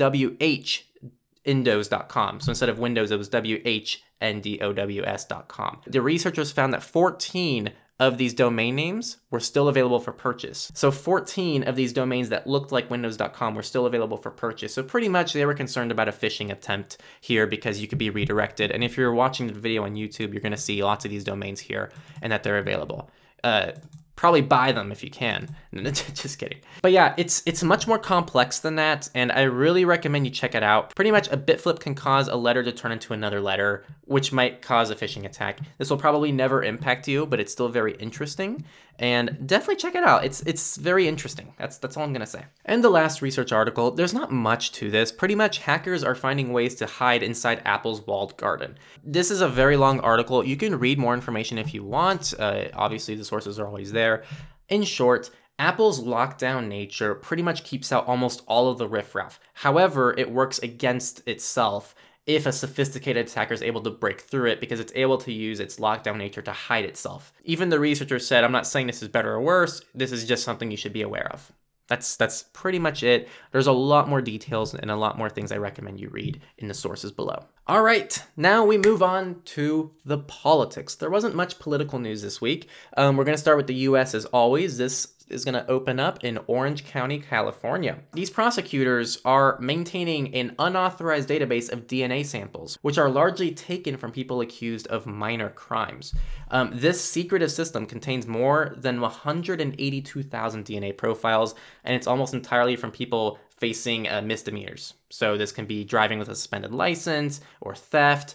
whindows.com. 1.46 2.40
So 2.40 2.50
instead 2.50 2.68
of 2.68 2.78
Windows, 2.78 3.10
it 3.10 3.18
was 3.18 3.28
W 3.28 3.60
H 3.64 4.02
N 4.20 4.40
D 4.40 4.60
O 4.60 4.72
W 4.72 5.04
S.com. 5.04 5.80
The 5.86 6.02
researchers 6.02 6.52
found 6.52 6.72
that 6.72 6.82
14 6.82 7.72
of 8.00 8.18
these 8.18 8.34
domain 8.34 8.74
names 8.74 9.18
were 9.30 9.38
still 9.38 9.68
available 9.68 10.00
for 10.00 10.12
purchase. 10.12 10.72
So 10.74 10.90
14 10.90 11.62
of 11.62 11.76
these 11.76 11.92
domains 11.92 12.28
that 12.30 12.46
looked 12.46 12.72
like 12.72 12.90
windows.com 12.90 13.54
were 13.54 13.62
still 13.62 13.86
available 13.86 14.16
for 14.16 14.32
purchase. 14.32 14.74
So 14.74 14.82
pretty 14.82 15.08
much 15.08 15.32
they 15.32 15.46
were 15.46 15.54
concerned 15.54 15.92
about 15.92 16.08
a 16.08 16.12
phishing 16.12 16.50
attempt 16.50 16.98
here 17.20 17.46
because 17.46 17.80
you 17.80 17.86
could 17.86 17.98
be 17.98 18.10
redirected. 18.10 18.72
And 18.72 18.82
if 18.82 18.96
you're 18.96 19.14
watching 19.14 19.46
the 19.46 19.52
video 19.54 19.84
on 19.84 19.94
YouTube, 19.94 20.32
you're 20.32 20.42
going 20.42 20.52
to 20.52 20.58
see 20.58 20.82
lots 20.82 21.04
of 21.04 21.12
these 21.12 21.22
domains 21.22 21.60
here 21.60 21.92
and 22.20 22.32
that 22.32 22.42
they're 22.42 22.58
available. 22.58 23.10
Uh, 23.44 23.72
probably 24.16 24.40
buy 24.40 24.72
them 24.72 24.92
if 24.92 25.02
you 25.02 25.10
can. 25.10 25.54
Just 25.74 26.38
kidding. 26.38 26.60
But 26.82 26.92
yeah, 26.92 27.14
it's 27.16 27.42
it's 27.46 27.62
much 27.62 27.86
more 27.86 27.98
complex 27.98 28.60
than 28.60 28.76
that, 28.76 29.08
and 29.14 29.32
I 29.32 29.42
really 29.42 29.84
recommend 29.84 30.26
you 30.26 30.32
check 30.32 30.54
it 30.54 30.62
out. 30.62 30.94
Pretty 30.94 31.10
much 31.10 31.28
a 31.30 31.36
bit 31.36 31.60
flip 31.60 31.80
can 31.80 31.94
cause 31.94 32.28
a 32.28 32.36
letter 32.36 32.62
to 32.62 32.72
turn 32.72 32.92
into 32.92 33.12
another 33.12 33.40
letter, 33.40 33.84
which 34.02 34.32
might 34.32 34.62
cause 34.62 34.90
a 34.90 34.96
phishing 34.96 35.24
attack. 35.24 35.60
This 35.78 35.90
will 35.90 35.96
probably 35.96 36.32
never 36.32 36.62
impact 36.62 37.08
you, 37.08 37.26
but 37.26 37.40
it's 37.40 37.52
still 37.52 37.68
very 37.68 37.94
interesting 37.96 38.64
and 38.98 39.46
definitely 39.46 39.76
check 39.76 39.94
it 39.94 40.04
out. 40.04 40.24
It's 40.24 40.40
it's 40.42 40.76
very 40.76 41.08
interesting. 41.08 41.54
That's 41.58 41.78
that's 41.78 41.96
all 41.96 42.04
I'm 42.04 42.12
gonna 42.12 42.26
say. 42.26 42.44
And 42.64 42.82
the 42.82 42.90
last 42.90 43.22
research 43.22 43.52
article, 43.52 43.90
there's 43.90 44.14
not 44.14 44.32
much 44.32 44.72
to 44.72 44.90
this. 44.90 45.10
Pretty 45.10 45.34
much 45.34 45.58
hackers 45.58 46.04
are 46.04 46.14
finding 46.14 46.52
ways 46.52 46.74
to 46.76 46.86
hide 46.86 47.22
inside 47.22 47.62
Apple's 47.64 48.06
walled 48.06 48.36
garden. 48.36 48.78
This 49.02 49.30
is 49.30 49.40
a 49.40 49.48
very 49.48 49.76
long 49.76 50.00
article. 50.00 50.44
You 50.44 50.56
can 50.56 50.78
read 50.78 50.98
more 50.98 51.14
information 51.14 51.58
if 51.58 51.74
you 51.74 51.82
want. 51.82 52.34
Uh, 52.38 52.66
obviously, 52.74 53.14
the 53.14 53.24
sources 53.24 53.58
are 53.58 53.66
always 53.66 53.92
there. 53.92 54.24
In 54.68 54.82
short, 54.84 55.30
Apple's 55.58 56.02
lockdown 56.02 56.66
nature 56.66 57.14
pretty 57.14 57.42
much 57.42 57.62
keeps 57.62 57.92
out 57.92 58.06
almost 58.08 58.42
all 58.46 58.68
of 58.68 58.78
the 58.78 58.88
riffraff. 58.88 59.38
However, 59.54 60.12
it 60.18 60.30
works 60.30 60.58
against 60.58 61.26
itself 61.28 61.94
if 62.26 62.46
a 62.46 62.52
sophisticated 62.52 63.26
attacker 63.26 63.54
is 63.54 63.62
able 63.62 63.82
to 63.82 63.90
break 63.90 64.22
through 64.22 64.50
it 64.50 64.60
because 64.60 64.80
it's 64.80 64.92
able 64.94 65.18
to 65.18 65.32
use 65.32 65.60
its 65.60 65.76
lockdown 65.76 66.16
nature 66.16 66.42
to 66.42 66.52
hide 66.52 66.84
itself. 66.84 67.32
Even 67.44 67.68
the 67.68 67.80
researchers 67.80 68.26
said, 68.26 68.44
I'm 68.44 68.52
not 68.52 68.66
saying 68.66 68.86
this 68.86 69.02
is 69.02 69.08
better 69.08 69.32
or 69.32 69.42
worse, 69.42 69.82
this 69.94 70.12
is 70.12 70.24
just 70.24 70.44
something 70.44 70.70
you 70.70 70.76
should 70.76 70.92
be 70.92 71.02
aware 71.02 71.30
of. 71.32 71.52
That's 71.86 72.16
that's 72.16 72.44
pretty 72.54 72.78
much 72.78 73.02
it. 73.02 73.28
There's 73.52 73.66
a 73.66 73.72
lot 73.72 74.08
more 74.08 74.22
details 74.22 74.74
and 74.74 74.90
a 74.90 74.96
lot 74.96 75.18
more 75.18 75.28
things 75.28 75.52
I 75.52 75.58
recommend 75.58 76.00
you 76.00 76.08
read 76.08 76.40
in 76.56 76.68
the 76.68 76.74
sources 76.74 77.12
below. 77.12 77.44
All 77.66 77.82
right, 77.82 78.22
now 78.36 78.62
we 78.62 78.76
move 78.76 79.02
on 79.02 79.40
to 79.46 79.92
the 80.04 80.18
politics. 80.18 80.94
There 80.96 81.08
wasn't 81.08 81.34
much 81.34 81.58
political 81.58 81.98
news 81.98 82.20
this 82.20 82.38
week. 82.38 82.68
Um, 82.94 83.16
we're 83.16 83.24
going 83.24 83.36
to 83.36 83.40
start 83.40 83.56
with 83.56 83.68
the 83.68 83.74
U.S. 83.88 84.14
as 84.14 84.26
always. 84.26 84.76
This 84.76 85.14
is 85.30 85.46
going 85.46 85.54
to 85.54 85.66
open 85.70 85.98
up 85.98 86.22
in 86.22 86.38
Orange 86.46 86.84
County, 86.84 87.18
California. 87.18 88.00
These 88.12 88.28
prosecutors 88.28 89.18
are 89.24 89.58
maintaining 89.60 90.34
an 90.34 90.54
unauthorized 90.58 91.26
database 91.26 91.72
of 91.72 91.86
DNA 91.86 92.26
samples, 92.26 92.78
which 92.82 92.98
are 92.98 93.08
largely 93.08 93.50
taken 93.50 93.96
from 93.96 94.12
people 94.12 94.42
accused 94.42 94.86
of 94.88 95.06
minor 95.06 95.48
crimes. 95.48 96.14
Um, 96.50 96.70
this 96.74 97.02
secretive 97.02 97.50
system 97.50 97.86
contains 97.86 98.26
more 98.26 98.74
than 98.76 99.00
182,000 99.00 100.64
DNA 100.66 100.94
profiles, 100.94 101.54
and 101.82 101.96
it's 101.96 102.06
almost 102.06 102.34
entirely 102.34 102.76
from 102.76 102.90
people 102.90 103.38
facing 103.64 104.06
uh, 104.06 104.20
misdemeanors. 104.20 104.92
So 105.08 105.38
this 105.38 105.50
can 105.50 105.64
be 105.64 105.84
driving 105.84 106.18
with 106.18 106.28
a 106.28 106.34
suspended 106.34 106.74
license 106.74 107.40
or 107.62 107.74
theft. 107.74 108.34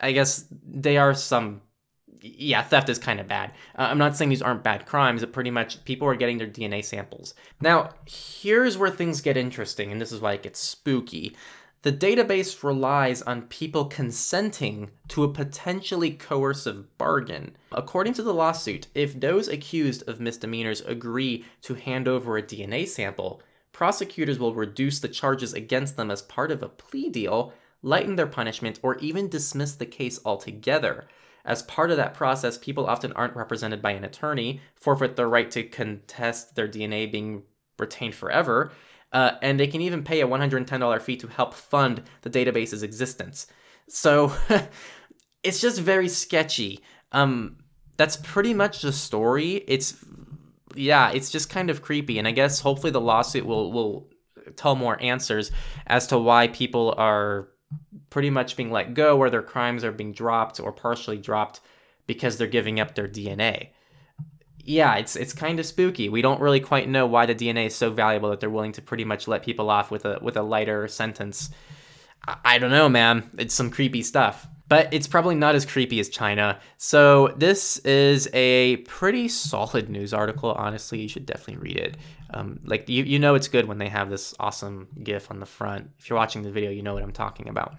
I 0.00 0.12
guess 0.12 0.44
they 0.64 0.98
are 0.98 1.14
some 1.14 1.62
yeah, 2.20 2.62
theft 2.62 2.88
is 2.88 2.98
kind 2.98 3.18
of 3.18 3.26
bad. 3.26 3.50
Uh, 3.76 3.88
I'm 3.90 3.98
not 3.98 4.16
saying 4.16 4.28
these 4.28 4.42
aren't 4.42 4.62
bad 4.62 4.86
crimes, 4.86 5.22
but 5.22 5.32
pretty 5.32 5.50
much 5.50 5.84
people 5.84 6.06
are 6.06 6.14
getting 6.14 6.38
their 6.38 6.46
DNA 6.46 6.84
samples. 6.84 7.34
Now, 7.60 7.90
here's 8.06 8.78
where 8.78 8.90
things 8.90 9.20
get 9.20 9.36
interesting, 9.36 9.90
and 9.90 10.00
this 10.00 10.12
is 10.12 10.20
why 10.20 10.34
it 10.34 10.44
gets 10.44 10.60
spooky. 10.60 11.36
The 11.82 11.92
database 11.92 12.62
relies 12.62 13.22
on 13.22 13.42
people 13.42 13.84
consenting 13.84 14.90
to 15.08 15.24
a 15.24 15.32
potentially 15.32 16.10
coercive 16.12 16.96
bargain. 16.98 17.56
According 17.72 18.14
to 18.14 18.22
the 18.22 18.34
lawsuit, 18.34 18.86
if 18.94 19.18
those 19.18 19.48
accused 19.48 20.08
of 20.08 20.20
misdemeanors 20.20 20.80
agree 20.80 21.44
to 21.62 21.74
hand 21.74 22.08
over 22.08 22.36
a 22.36 22.42
DNA 22.42 22.88
sample, 22.88 23.42
prosecutors 23.76 24.38
will 24.38 24.54
reduce 24.54 25.00
the 25.00 25.08
charges 25.08 25.52
against 25.52 25.98
them 25.98 26.10
as 26.10 26.22
part 26.22 26.50
of 26.50 26.62
a 26.62 26.68
plea 26.68 27.10
deal, 27.10 27.52
lighten 27.82 28.16
their 28.16 28.26
punishment, 28.26 28.80
or 28.82 28.96
even 29.00 29.28
dismiss 29.28 29.74
the 29.74 29.84
case 29.84 30.18
altogether. 30.24 31.06
As 31.44 31.62
part 31.64 31.90
of 31.90 31.98
that 31.98 32.14
process, 32.14 32.56
people 32.56 32.86
often 32.86 33.12
aren't 33.12 33.36
represented 33.36 33.82
by 33.82 33.90
an 33.90 34.02
attorney, 34.02 34.62
forfeit 34.76 35.16
their 35.16 35.28
right 35.28 35.50
to 35.50 35.62
contest 35.62 36.54
their 36.54 36.66
DNA 36.66 37.12
being 37.12 37.42
retained 37.78 38.14
forever, 38.14 38.72
uh, 39.12 39.32
and 39.42 39.60
they 39.60 39.66
can 39.66 39.82
even 39.82 40.02
pay 40.02 40.22
a 40.22 40.26
$110 40.26 41.02
fee 41.02 41.16
to 41.18 41.26
help 41.26 41.52
fund 41.52 42.02
the 42.22 42.30
database's 42.30 42.82
existence. 42.82 43.46
So 43.90 44.32
it's 45.42 45.60
just 45.60 45.82
very 45.82 46.08
sketchy. 46.08 46.80
Um, 47.12 47.58
that's 47.98 48.16
pretty 48.16 48.54
much 48.54 48.80
the 48.80 48.92
story. 48.92 49.64
It's 49.68 50.02
yeah, 50.76 51.10
it's 51.10 51.30
just 51.30 51.50
kind 51.50 51.70
of 51.70 51.82
creepy, 51.82 52.18
and 52.18 52.28
I 52.28 52.32
guess 52.32 52.60
hopefully 52.60 52.90
the 52.90 53.00
lawsuit 53.00 53.46
will 53.46 53.72
will 53.72 54.08
tell 54.56 54.76
more 54.76 55.00
answers 55.02 55.50
as 55.86 56.06
to 56.08 56.18
why 56.18 56.48
people 56.48 56.94
are 56.96 57.48
pretty 58.10 58.30
much 58.30 58.56
being 58.56 58.70
let 58.70 58.94
go 58.94 59.18
or 59.18 59.28
their 59.28 59.42
crimes 59.42 59.84
are 59.84 59.92
being 59.92 60.12
dropped 60.12 60.60
or 60.60 60.72
partially 60.72 61.18
dropped 61.18 61.60
because 62.06 62.36
they're 62.36 62.46
giving 62.46 62.78
up 62.78 62.94
their 62.94 63.08
DNA. 63.08 63.70
Yeah, 64.58 64.96
it's 64.96 65.16
it's 65.16 65.32
kind 65.32 65.60
of 65.60 65.66
spooky. 65.66 66.08
We 66.08 66.22
don't 66.22 66.40
really 66.40 66.60
quite 66.60 66.88
know 66.88 67.06
why 67.06 67.26
the 67.26 67.34
DNA 67.34 67.66
is 67.66 67.74
so 67.74 67.90
valuable 67.90 68.30
that 68.30 68.40
they're 68.40 68.50
willing 68.50 68.72
to 68.72 68.82
pretty 68.82 69.04
much 69.04 69.28
let 69.28 69.44
people 69.44 69.70
off 69.70 69.90
with 69.90 70.04
a 70.04 70.18
with 70.20 70.36
a 70.36 70.42
lighter 70.42 70.88
sentence. 70.88 71.50
I, 72.26 72.36
I 72.44 72.58
don't 72.58 72.70
know, 72.70 72.88
man. 72.88 73.30
It's 73.38 73.54
some 73.54 73.70
creepy 73.70 74.02
stuff 74.02 74.46
but 74.68 74.92
it's 74.92 75.06
probably 75.06 75.34
not 75.34 75.54
as 75.54 75.64
creepy 75.64 76.00
as 76.00 76.08
China. 76.08 76.58
So 76.78 77.28
this 77.36 77.78
is 77.78 78.28
a 78.32 78.78
pretty 78.78 79.28
solid 79.28 79.88
news 79.88 80.12
article. 80.12 80.52
Honestly, 80.52 81.00
you 81.00 81.08
should 81.08 81.26
definitely 81.26 81.62
read 81.62 81.76
it. 81.76 81.96
Um, 82.30 82.60
like 82.64 82.88
you, 82.88 83.04
you 83.04 83.18
know 83.18 83.34
it's 83.34 83.48
good 83.48 83.66
when 83.66 83.78
they 83.78 83.88
have 83.88 84.10
this 84.10 84.34
awesome 84.40 84.88
GIF 85.02 85.30
on 85.30 85.40
the 85.40 85.46
front. 85.46 85.90
If 85.98 86.10
you're 86.10 86.18
watching 86.18 86.42
the 86.42 86.50
video, 86.50 86.70
you 86.70 86.82
know 86.82 86.94
what 86.94 87.02
I'm 87.02 87.12
talking 87.12 87.48
about. 87.48 87.76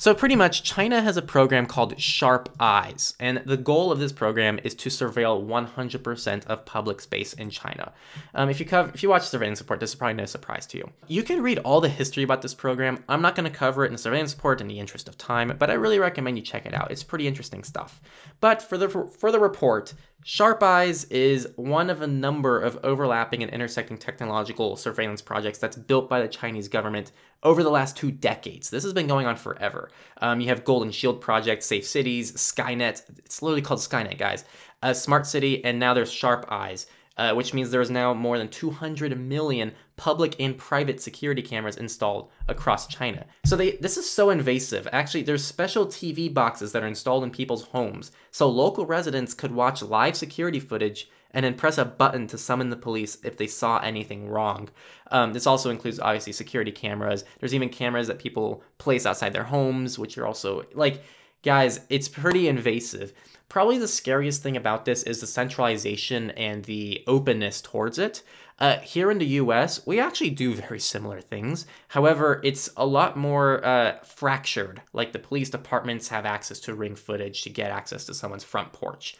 So 0.00 0.14
pretty 0.14 0.34
much, 0.34 0.62
China 0.62 1.02
has 1.02 1.18
a 1.18 1.20
program 1.20 1.66
called 1.66 2.00
Sharp 2.00 2.48
Eyes, 2.58 3.12
and 3.20 3.42
the 3.44 3.58
goal 3.58 3.92
of 3.92 3.98
this 3.98 4.12
program 4.12 4.58
is 4.64 4.74
to 4.76 4.88
surveil 4.88 5.46
100% 5.46 6.46
of 6.46 6.64
public 6.64 7.02
space 7.02 7.34
in 7.34 7.50
China. 7.50 7.92
Um, 8.34 8.48
if 8.48 8.60
you 8.60 8.66
if 8.70 9.02
you 9.02 9.10
watch 9.10 9.28
Surveillance 9.28 9.60
Report, 9.60 9.78
this 9.78 9.90
is 9.90 9.96
probably 9.96 10.14
no 10.14 10.24
surprise 10.24 10.64
to 10.68 10.78
you. 10.78 10.90
You 11.06 11.22
can 11.22 11.42
read 11.42 11.58
all 11.58 11.82
the 11.82 11.90
history 11.90 12.22
about 12.22 12.40
this 12.40 12.54
program. 12.54 13.04
I'm 13.10 13.20
not 13.20 13.34
going 13.34 13.44
to 13.44 13.54
cover 13.54 13.84
it 13.84 13.90
in 13.90 13.98
Surveillance 13.98 14.34
Report 14.34 14.62
in 14.62 14.68
the 14.68 14.80
interest 14.80 15.06
of 15.06 15.18
time, 15.18 15.54
but 15.58 15.68
I 15.68 15.74
really 15.74 15.98
recommend 15.98 16.38
you 16.38 16.42
check 16.44 16.64
it 16.64 16.72
out. 16.72 16.90
It's 16.90 17.04
pretty 17.04 17.28
interesting 17.28 17.62
stuff. 17.62 18.00
But 18.40 18.62
for 18.62 18.78
the 18.78 18.88
for 18.88 19.30
the 19.30 19.38
report, 19.38 19.92
Sharp 20.22 20.62
Eyes 20.62 21.04
is 21.04 21.48
one 21.56 21.88
of 21.88 22.02
a 22.02 22.06
number 22.06 22.60
of 22.60 22.78
overlapping 22.82 23.42
and 23.42 23.50
intersecting 23.50 23.96
technological 23.96 24.76
surveillance 24.76 25.22
projects 25.22 25.58
that's 25.58 25.76
built 25.76 26.10
by 26.10 26.20
the 26.20 26.28
Chinese 26.28 26.68
government 26.68 27.10
over 27.42 27.62
the 27.62 27.70
last 27.70 27.96
two 27.96 28.10
decades. 28.10 28.68
This 28.68 28.84
has 28.84 28.92
been 28.92 29.06
going 29.06 29.26
on 29.26 29.36
forever. 29.36 29.90
Um, 30.20 30.40
you 30.40 30.48
have 30.48 30.64
Golden 30.64 30.90
Shield 30.90 31.22
Project, 31.22 31.62
Safe 31.62 31.86
Cities, 31.86 32.32
Skynet. 32.32 33.02
It's 33.24 33.40
literally 33.40 33.62
called 33.62 33.80
Skynet, 33.80 34.18
guys. 34.18 34.44
Uh, 34.82 34.92
Smart 34.92 35.26
City, 35.26 35.64
and 35.64 35.78
now 35.78 35.94
there's 35.94 36.12
Sharp 36.12 36.46
Eyes 36.50 36.86
uh, 37.20 37.34
which 37.34 37.52
means 37.52 37.70
there 37.70 37.82
is 37.82 37.90
now 37.90 38.14
more 38.14 38.38
than 38.38 38.48
200 38.48 39.18
million 39.20 39.72
public 40.00 40.34
and 40.40 40.56
private 40.56 40.98
security 40.98 41.42
cameras 41.42 41.76
installed 41.76 42.30
across 42.48 42.86
China. 42.86 43.26
So 43.44 43.54
they 43.54 43.72
this 43.72 43.98
is 43.98 44.08
so 44.08 44.30
invasive. 44.30 44.88
Actually, 44.92 45.24
there's 45.24 45.44
special 45.44 45.84
TV 45.84 46.32
boxes 46.32 46.72
that 46.72 46.82
are 46.82 46.86
installed 46.86 47.22
in 47.22 47.30
people's 47.30 47.64
homes, 47.64 48.10
so 48.30 48.48
local 48.48 48.86
residents 48.86 49.34
could 49.34 49.52
watch 49.52 49.82
live 49.82 50.16
security 50.16 50.58
footage 50.58 51.10
and 51.32 51.44
then 51.44 51.52
press 51.52 51.76
a 51.76 51.84
button 51.84 52.26
to 52.28 52.38
summon 52.38 52.70
the 52.70 52.76
police 52.76 53.18
if 53.22 53.36
they 53.36 53.46
saw 53.46 53.78
anything 53.80 54.26
wrong. 54.26 54.70
Um, 55.10 55.34
this 55.34 55.46
also 55.46 55.68
includes 55.68 56.00
obviously 56.00 56.32
security 56.32 56.72
cameras. 56.72 57.24
There's 57.38 57.54
even 57.54 57.68
cameras 57.68 58.06
that 58.06 58.18
people 58.18 58.62
place 58.78 59.04
outside 59.04 59.34
their 59.34 59.44
homes, 59.44 59.98
which 59.98 60.16
are 60.16 60.26
also 60.26 60.64
like 60.72 61.02
Guys, 61.42 61.80
it's 61.88 62.08
pretty 62.08 62.48
invasive. 62.48 63.12
Probably 63.48 63.78
the 63.78 63.88
scariest 63.88 64.42
thing 64.42 64.56
about 64.56 64.84
this 64.84 65.02
is 65.02 65.20
the 65.20 65.26
centralization 65.26 66.30
and 66.32 66.64
the 66.64 67.02
openness 67.06 67.60
towards 67.62 67.98
it. 67.98 68.22
Uh, 68.58 68.78
here 68.80 69.10
in 69.10 69.16
the 69.18 69.26
US, 69.26 69.86
we 69.86 69.98
actually 69.98 70.30
do 70.30 70.54
very 70.54 70.78
similar 70.78 71.20
things. 71.22 71.66
However, 71.88 72.40
it's 72.44 72.68
a 72.76 72.84
lot 72.84 73.16
more 73.16 73.64
uh, 73.64 73.98
fractured. 74.04 74.82
Like 74.92 75.12
the 75.12 75.18
police 75.18 75.48
departments 75.48 76.08
have 76.08 76.26
access 76.26 76.60
to 76.60 76.74
ring 76.74 76.94
footage 76.94 77.42
to 77.42 77.50
get 77.50 77.70
access 77.70 78.04
to 78.04 78.14
someone's 78.14 78.44
front 78.44 78.72
porch. 78.72 79.16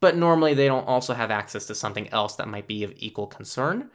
But 0.00 0.16
normally, 0.16 0.52
they 0.52 0.66
don't 0.66 0.86
also 0.86 1.14
have 1.14 1.30
access 1.30 1.64
to 1.66 1.74
something 1.74 2.08
else 2.10 2.36
that 2.36 2.48
might 2.48 2.66
be 2.66 2.84
of 2.84 2.92
equal 2.98 3.26
concern. 3.26 3.90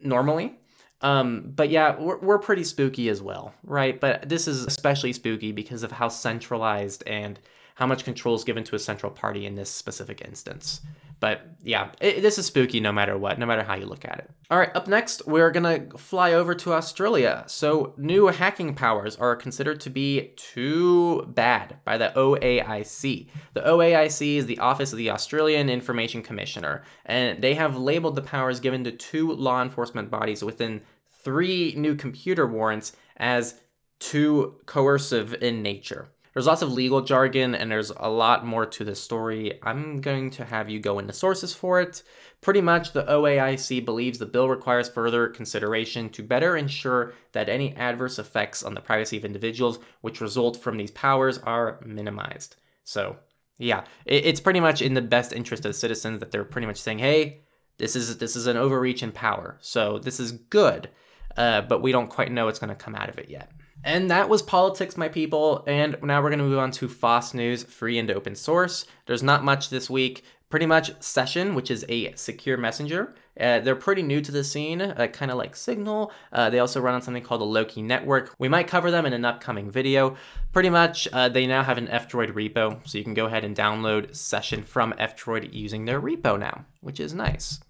Normally. 0.00 0.58
Um, 1.02 1.52
but 1.54 1.70
yeah, 1.70 2.00
we're, 2.00 2.18
we're 2.18 2.38
pretty 2.38 2.64
spooky 2.64 3.08
as 3.08 3.20
well, 3.20 3.54
right? 3.64 3.98
But 3.98 4.28
this 4.28 4.46
is 4.46 4.64
especially 4.64 5.12
spooky 5.12 5.52
because 5.52 5.82
of 5.82 5.92
how 5.92 6.08
centralized 6.08 7.02
and 7.06 7.38
how 7.74 7.86
much 7.86 8.04
control 8.04 8.34
is 8.34 8.44
given 8.44 8.64
to 8.64 8.76
a 8.76 8.78
central 8.78 9.10
party 9.10 9.46
in 9.46 9.54
this 9.54 9.70
specific 9.70 10.22
instance. 10.22 10.80
But 11.22 11.42
yeah, 11.62 11.90
it, 12.00 12.20
this 12.20 12.36
is 12.36 12.46
spooky 12.46 12.80
no 12.80 12.90
matter 12.90 13.16
what, 13.16 13.38
no 13.38 13.46
matter 13.46 13.62
how 13.62 13.76
you 13.76 13.86
look 13.86 14.04
at 14.04 14.18
it. 14.18 14.30
All 14.50 14.58
right, 14.58 14.74
up 14.74 14.88
next, 14.88 15.24
we're 15.26 15.52
gonna 15.52 15.86
fly 15.96 16.32
over 16.32 16.52
to 16.56 16.72
Australia. 16.72 17.44
So, 17.46 17.94
new 17.96 18.26
hacking 18.26 18.74
powers 18.74 19.14
are 19.16 19.36
considered 19.36 19.80
to 19.82 19.90
be 19.90 20.32
too 20.36 21.22
bad 21.28 21.76
by 21.84 21.96
the 21.96 22.12
OAIC. 22.16 23.28
The 23.54 23.60
OAIC 23.60 24.36
is 24.36 24.46
the 24.46 24.58
Office 24.58 24.90
of 24.92 24.98
the 24.98 25.10
Australian 25.10 25.70
Information 25.70 26.22
Commissioner, 26.22 26.82
and 27.06 27.40
they 27.40 27.54
have 27.54 27.76
labeled 27.76 28.16
the 28.16 28.22
powers 28.22 28.58
given 28.58 28.82
to 28.82 28.90
two 28.90 29.30
law 29.32 29.62
enforcement 29.62 30.10
bodies 30.10 30.42
within 30.42 30.82
three 31.24 31.74
new 31.76 31.94
computer 31.94 32.46
warrants 32.46 32.92
as 33.16 33.60
too 33.98 34.56
coercive 34.66 35.34
in 35.42 35.62
nature. 35.62 36.08
There's 36.32 36.46
lots 36.46 36.62
of 36.62 36.72
legal 36.72 37.02
jargon 37.02 37.54
and 37.54 37.70
there's 37.70 37.90
a 37.90 38.08
lot 38.08 38.46
more 38.46 38.64
to 38.64 38.84
the 38.84 38.94
story. 38.94 39.58
I'm 39.62 40.00
going 40.00 40.30
to 40.30 40.44
have 40.44 40.70
you 40.70 40.80
go 40.80 40.98
into 40.98 41.12
sources 41.12 41.54
for 41.54 41.80
it. 41.80 42.02
Pretty 42.40 42.62
much, 42.62 42.92
the 42.92 43.04
OAIC 43.04 43.84
believes 43.84 44.18
the 44.18 44.26
bill 44.26 44.48
requires 44.48 44.88
further 44.88 45.28
consideration 45.28 46.08
to 46.10 46.22
better 46.22 46.56
ensure 46.56 47.12
that 47.32 47.50
any 47.50 47.76
adverse 47.76 48.18
effects 48.18 48.62
on 48.62 48.74
the 48.74 48.80
privacy 48.80 49.18
of 49.18 49.26
individuals 49.26 49.78
which 50.00 50.22
result 50.22 50.56
from 50.56 50.78
these 50.78 50.90
powers 50.90 51.38
are 51.38 51.78
minimized. 51.84 52.56
So, 52.84 53.16
yeah, 53.58 53.84
it's 54.06 54.40
pretty 54.40 54.60
much 54.60 54.80
in 54.80 54.94
the 54.94 55.02
best 55.02 55.32
interest 55.32 55.66
of 55.66 55.76
citizens 55.76 56.18
that 56.20 56.30
they're 56.30 56.44
pretty 56.44 56.66
much 56.66 56.80
saying, 56.80 56.98
hey, 56.98 57.42
this 57.78 57.94
is 57.94 58.18
this 58.18 58.36
is 58.36 58.46
an 58.46 58.56
overreach 58.56 59.02
in 59.02 59.12
power. 59.12 59.58
So 59.60 59.98
this 59.98 60.18
is 60.18 60.32
good, 60.32 60.88
uh, 61.36 61.62
but 61.62 61.82
we 61.82 61.92
don't 61.92 62.08
quite 62.08 62.30
know 62.30 62.46
what's 62.46 62.58
going 62.58 62.68
to 62.68 62.74
come 62.74 62.94
out 62.94 63.08
of 63.08 63.18
it 63.18 63.28
yet. 63.28 63.50
And 63.84 64.10
that 64.10 64.28
was 64.28 64.42
politics, 64.42 64.96
my 64.96 65.08
people. 65.08 65.64
And 65.66 65.96
now 66.02 66.22
we're 66.22 66.30
going 66.30 66.38
to 66.38 66.44
move 66.44 66.58
on 66.58 66.70
to 66.72 66.88
FOSS 66.88 67.34
News, 67.34 67.64
free 67.64 67.98
and 67.98 68.10
open 68.10 68.34
source. 68.36 68.86
There's 69.06 69.22
not 69.22 69.44
much 69.44 69.70
this 69.70 69.90
week. 69.90 70.24
Pretty 70.50 70.66
much 70.66 70.92
Session, 71.02 71.54
which 71.54 71.70
is 71.70 71.84
a 71.88 72.14
secure 72.14 72.58
messenger. 72.58 73.14
Uh, 73.40 73.60
they're 73.60 73.74
pretty 73.74 74.02
new 74.02 74.20
to 74.20 74.30
the 74.30 74.44
scene, 74.44 74.82
uh, 74.82 75.06
kind 75.10 75.30
of 75.30 75.38
like 75.38 75.56
Signal. 75.56 76.12
Uh, 76.30 76.50
they 76.50 76.58
also 76.58 76.78
run 76.78 76.94
on 76.94 77.00
something 77.00 77.22
called 77.22 77.40
the 77.40 77.46
Loki 77.46 77.80
Network. 77.80 78.34
We 78.38 78.50
might 78.50 78.68
cover 78.68 78.90
them 78.90 79.06
in 79.06 79.14
an 79.14 79.24
upcoming 79.24 79.70
video. 79.70 80.16
Pretty 80.52 80.68
much, 80.68 81.08
uh, 81.10 81.30
they 81.30 81.46
now 81.46 81.62
have 81.62 81.78
an 81.78 81.88
F-Droid 81.88 82.32
repo, 82.32 82.86
so 82.86 82.98
you 82.98 83.04
can 83.04 83.14
go 83.14 83.24
ahead 83.24 83.44
and 83.44 83.56
download 83.56 84.14
Session 84.14 84.62
from 84.62 84.92
F-Droid 84.98 85.54
using 85.54 85.86
their 85.86 85.98
repo 85.98 86.38
now, 86.38 86.66
which 86.82 87.00
is 87.00 87.14
nice. 87.14 87.60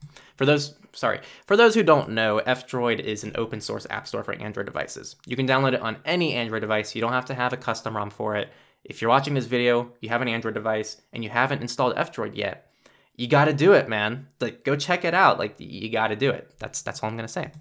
For 0.43 0.47
those, 0.47 0.75
sorry, 0.93 1.21
for 1.47 1.57
those 1.57 1.73
who 1.73 1.85
don't 1.85 2.09
know, 2.09 2.39
F-Droid 2.39 2.99
is 2.99 3.23
an 3.23 3.31
open 3.37 3.61
source 3.61 3.87
app 3.91 4.09
store 4.09 4.25
for 4.25 4.35
Android 4.35 4.67
devices. 4.67 5.15
You 5.25 5.37
can 5.37 5.47
download 5.47 5.75
it 5.75 5.81
on 5.81 5.99
any 6.05 6.35
Android 6.35 6.63
device. 6.63 6.97
You 6.97 7.01
don't 7.01 7.13
have 7.13 7.27
to 7.27 7.35
have 7.35 7.53
a 7.53 7.57
custom 7.57 7.97
ROM 7.97 8.11
for 8.11 8.35
it. 8.35 8.49
If 8.83 9.01
you're 9.01 9.09
watching 9.09 9.35
this 9.35 9.47
video, 9.47 9.93
you 10.01 10.09
have 10.09 10.21
an 10.21 10.27
Android 10.27 10.55
device, 10.55 11.01
and 11.13 11.23
you 11.23 11.31
haven't 11.31 11.63
installed 11.63 11.93
F-Droid 11.97 12.35
yet, 12.37 12.73
you 13.15 13.29
got 13.29 13.45
to 13.45 13.53
do 13.53 13.75
it, 13.75 13.89
man. 13.89 14.27
Like, 14.41 14.65
go 14.65 14.75
check 14.75 15.05
it 15.05 15.15
out. 15.15 15.39
Like, 15.39 15.55
you 15.59 15.89
got 15.91 16.09
to 16.09 16.17
do 16.17 16.31
it. 16.31 16.53
That's 16.59 16.83
that's 16.83 17.05
all 17.05 17.09
I'm 17.09 17.15
gonna 17.15 17.29
say. 17.29 17.53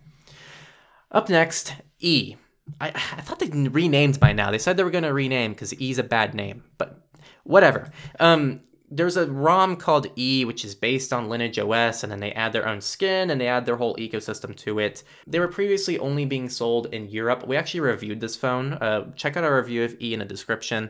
Up 1.11 1.29
next, 1.29 1.75
E. 1.99 2.35
I, 2.79 2.87
I 2.87 3.21
thought 3.21 3.37
they 3.37 3.49
renamed 3.49 4.19
by 4.19 4.33
now. 4.33 4.49
They 4.49 4.57
said 4.57 4.75
they 4.75 4.83
were 4.83 4.89
gonna 4.89 5.13
rename 5.13 5.51
because 5.51 5.79
E 5.79 5.91
is 5.91 5.99
a 5.99 6.03
bad 6.03 6.33
name, 6.33 6.63
but 6.79 6.99
whatever. 7.43 7.91
Um, 8.19 8.61
there's 8.91 9.15
a 9.15 9.25
ROM 9.31 9.77
called 9.77 10.07
E, 10.17 10.43
which 10.43 10.65
is 10.65 10.75
based 10.75 11.13
on 11.13 11.29
Lineage 11.29 11.57
OS, 11.57 12.03
and 12.03 12.11
then 12.11 12.19
they 12.19 12.33
add 12.33 12.51
their 12.51 12.67
own 12.67 12.81
skin 12.81 13.29
and 13.29 13.39
they 13.39 13.47
add 13.47 13.65
their 13.65 13.77
whole 13.77 13.95
ecosystem 13.95 14.55
to 14.57 14.79
it. 14.79 15.03
They 15.25 15.39
were 15.39 15.47
previously 15.47 15.97
only 15.97 16.25
being 16.25 16.49
sold 16.49 16.87
in 16.93 17.09
Europe. 17.09 17.47
We 17.47 17.55
actually 17.55 17.79
reviewed 17.79 18.19
this 18.19 18.35
phone. 18.35 18.73
Uh, 18.73 19.11
check 19.15 19.37
out 19.37 19.45
our 19.45 19.55
review 19.55 19.83
of 19.83 19.95
E 20.01 20.13
in 20.13 20.19
the 20.19 20.25
description. 20.25 20.89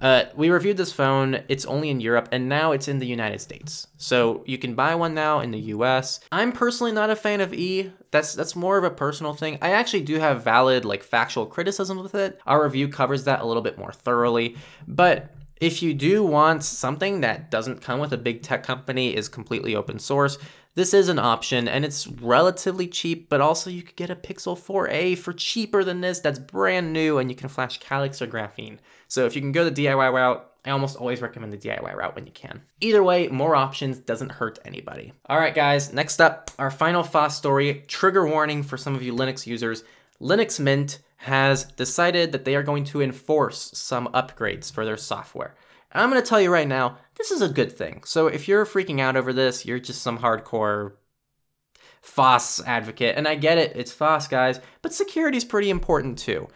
Uh, 0.00 0.24
we 0.34 0.48
reviewed 0.48 0.78
this 0.78 0.92
phone. 0.92 1.42
It's 1.48 1.66
only 1.66 1.90
in 1.90 2.00
Europe, 2.00 2.28
and 2.32 2.48
now 2.48 2.72
it's 2.72 2.88
in 2.88 2.98
the 2.98 3.06
United 3.06 3.40
States. 3.40 3.86
So 3.98 4.42
you 4.46 4.56
can 4.56 4.74
buy 4.74 4.94
one 4.94 5.14
now 5.14 5.40
in 5.40 5.50
the 5.50 5.60
US. 5.60 6.20
I'm 6.32 6.52
personally 6.52 6.92
not 6.92 7.10
a 7.10 7.16
fan 7.16 7.42
of 7.42 7.52
E. 7.52 7.92
That's 8.10 8.34
that's 8.34 8.56
more 8.56 8.78
of 8.78 8.84
a 8.84 8.90
personal 8.90 9.34
thing. 9.34 9.58
I 9.60 9.72
actually 9.72 10.02
do 10.02 10.18
have 10.18 10.42
valid 10.42 10.84
like 10.84 11.02
factual 11.02 11.46
criticisms 11.46 12.02
with 12.02 12.14
it. 12.14 12.40
Our 12.46 12.64
review 12.64 12.88
covers 12.88 13.24
that 13.24 13.40
a 13.40 13.46
little 13.46 13.62
bit 13.62 13.78
more 13.78 13.92
thoroughly, 13.92 14.56
but 14.88 15.30
if 15.62 15.80
you 15.80 15.94
do 15.94 16.24
want 16.24 16.64
something 16.64 17.20
that 17.20 17.48
doesn't 17.48 17.80
come 17.80 18.00
with 18.00 18.12
a 18.12 18.18
big 18.18 18.42
tech 18.42 18.64
company, 18.64 19.14
is 19.14 19.28
completely 19.28 19.76
open 19.76 20.00
source, 20.00 20.36
this 20.74 20.92
is 20.92 21.08
an 21.08 21.20
option 21.20 21.68
and 21.68 21.84
it's 21.84 22.08
relatively 22.08 22.88
cheap, 22.88 23.28
but 23.28 23.40
also 23.40 23.70
you 23.70 23.82
could 23.82 23.94
get 23.94 24.10
a 24.10 24.16
Pixel 24.16 24.58
4a 24.58 25.16
for 25.16 25.32
cheaper 25.32 25.84
than 25.84 26.00
this 26.00 26.18
that's 26.18 26.40
brand 26.40 26.92
new 26.92 27.18
and 27.18 27.30
you 27.30 27.36
can 27.36 27.48
flash 27.48 27.78
Calyx 27.78 28.20
or 28.20 28.26
Graphene. 28.26 28.78
So 29.06 29.24
if 29.24 29.36
you 29.36 29.40
can 29.40 29.52
go 29.52 29.64
the 29.64 29.70
DIY 29.70 30.12
route, 30.12 30.44
I 30.64 30.70
almost 30.70 30.96
always 30.96 31.22
recommend 31.22 31.52
the 31.52 31.58
DIY 31.58 31.94
route 31.94 32.16
when 32.16 32.26
you 32.26 32.32
can. 32.32 32.62
Either 32.80 33.04
way, 33.04 33.28
more 33.28 33.54
options 33.54 33.98
doesn't 33.98 34.32
hurt 34.32 34.58
anybody. 34.64 35.12
All 35.26 35.38
right, 35.38 35.54
guys, 35.54 35.92
next 35.92 36.20
up, 36.20 36.50
our 36.58 36.72
final 36.72 37.04
FOSS 37.04 37.36
story 37.36 37.84
trigger 37.86 38.26
warning 38.26 38.64
for 38.64 38.76
some 38.76 38.96
of 38.96 39.02
you 39.04 39.14
Linux 39.14 39.46
users. 39.46 39.84
Linux 40.20 40.58
Mint 40.58 40.98
has 41.22 41.64
decided 41.64 42.32
that 42.32 42.44
they 42.44 42.56
are 42.56 42.64
going 42.64 42.82
to 42.82 43.00
enforce 43.00 43.70
some 43.74 44.08
upgrades 44.08 44.72
for 44.72 44.84
their 44.84 44.96
software. 44.96 45.54
And 45.92 46.02
I'm 46.02 46.10
going 46.10 46.20
to 46.20 46.28
tell 46.28 46.40
you 46.40 46.52
right 46.52 46.66
now, 46.66 46.98
this 47.16 47.30
is 47.30 47.42
a 47.42 47.48
good 47.48 47.70
thing. 47.70 48.02
So 48.04 48.26
if 48.26 48.48
you're 48.48 48.66
freaking 48.66 48.98
out 48.98 49.14
over 49.14 49.32
this, 49.32 49.64
you're 49.64 49.78
just 49.78 50.02
some 50.02 50.18
hardcore 50.18 50.94
FOSS 52.00 52.60
advocate, 52.66 53.16
and 53.16 53.28
I 53.28 53.36
get 53.36 53.58
it, 53.58 53.76
it's 53.76 53.92
FOSS, 53.92 54.26
guys, 54.26 54.60
but 54.82 54.92
security 54.92 55.36
is 55.36 55.44
pretty 55.44 55.70
important 55.70 56.18
too. 56.18 56.48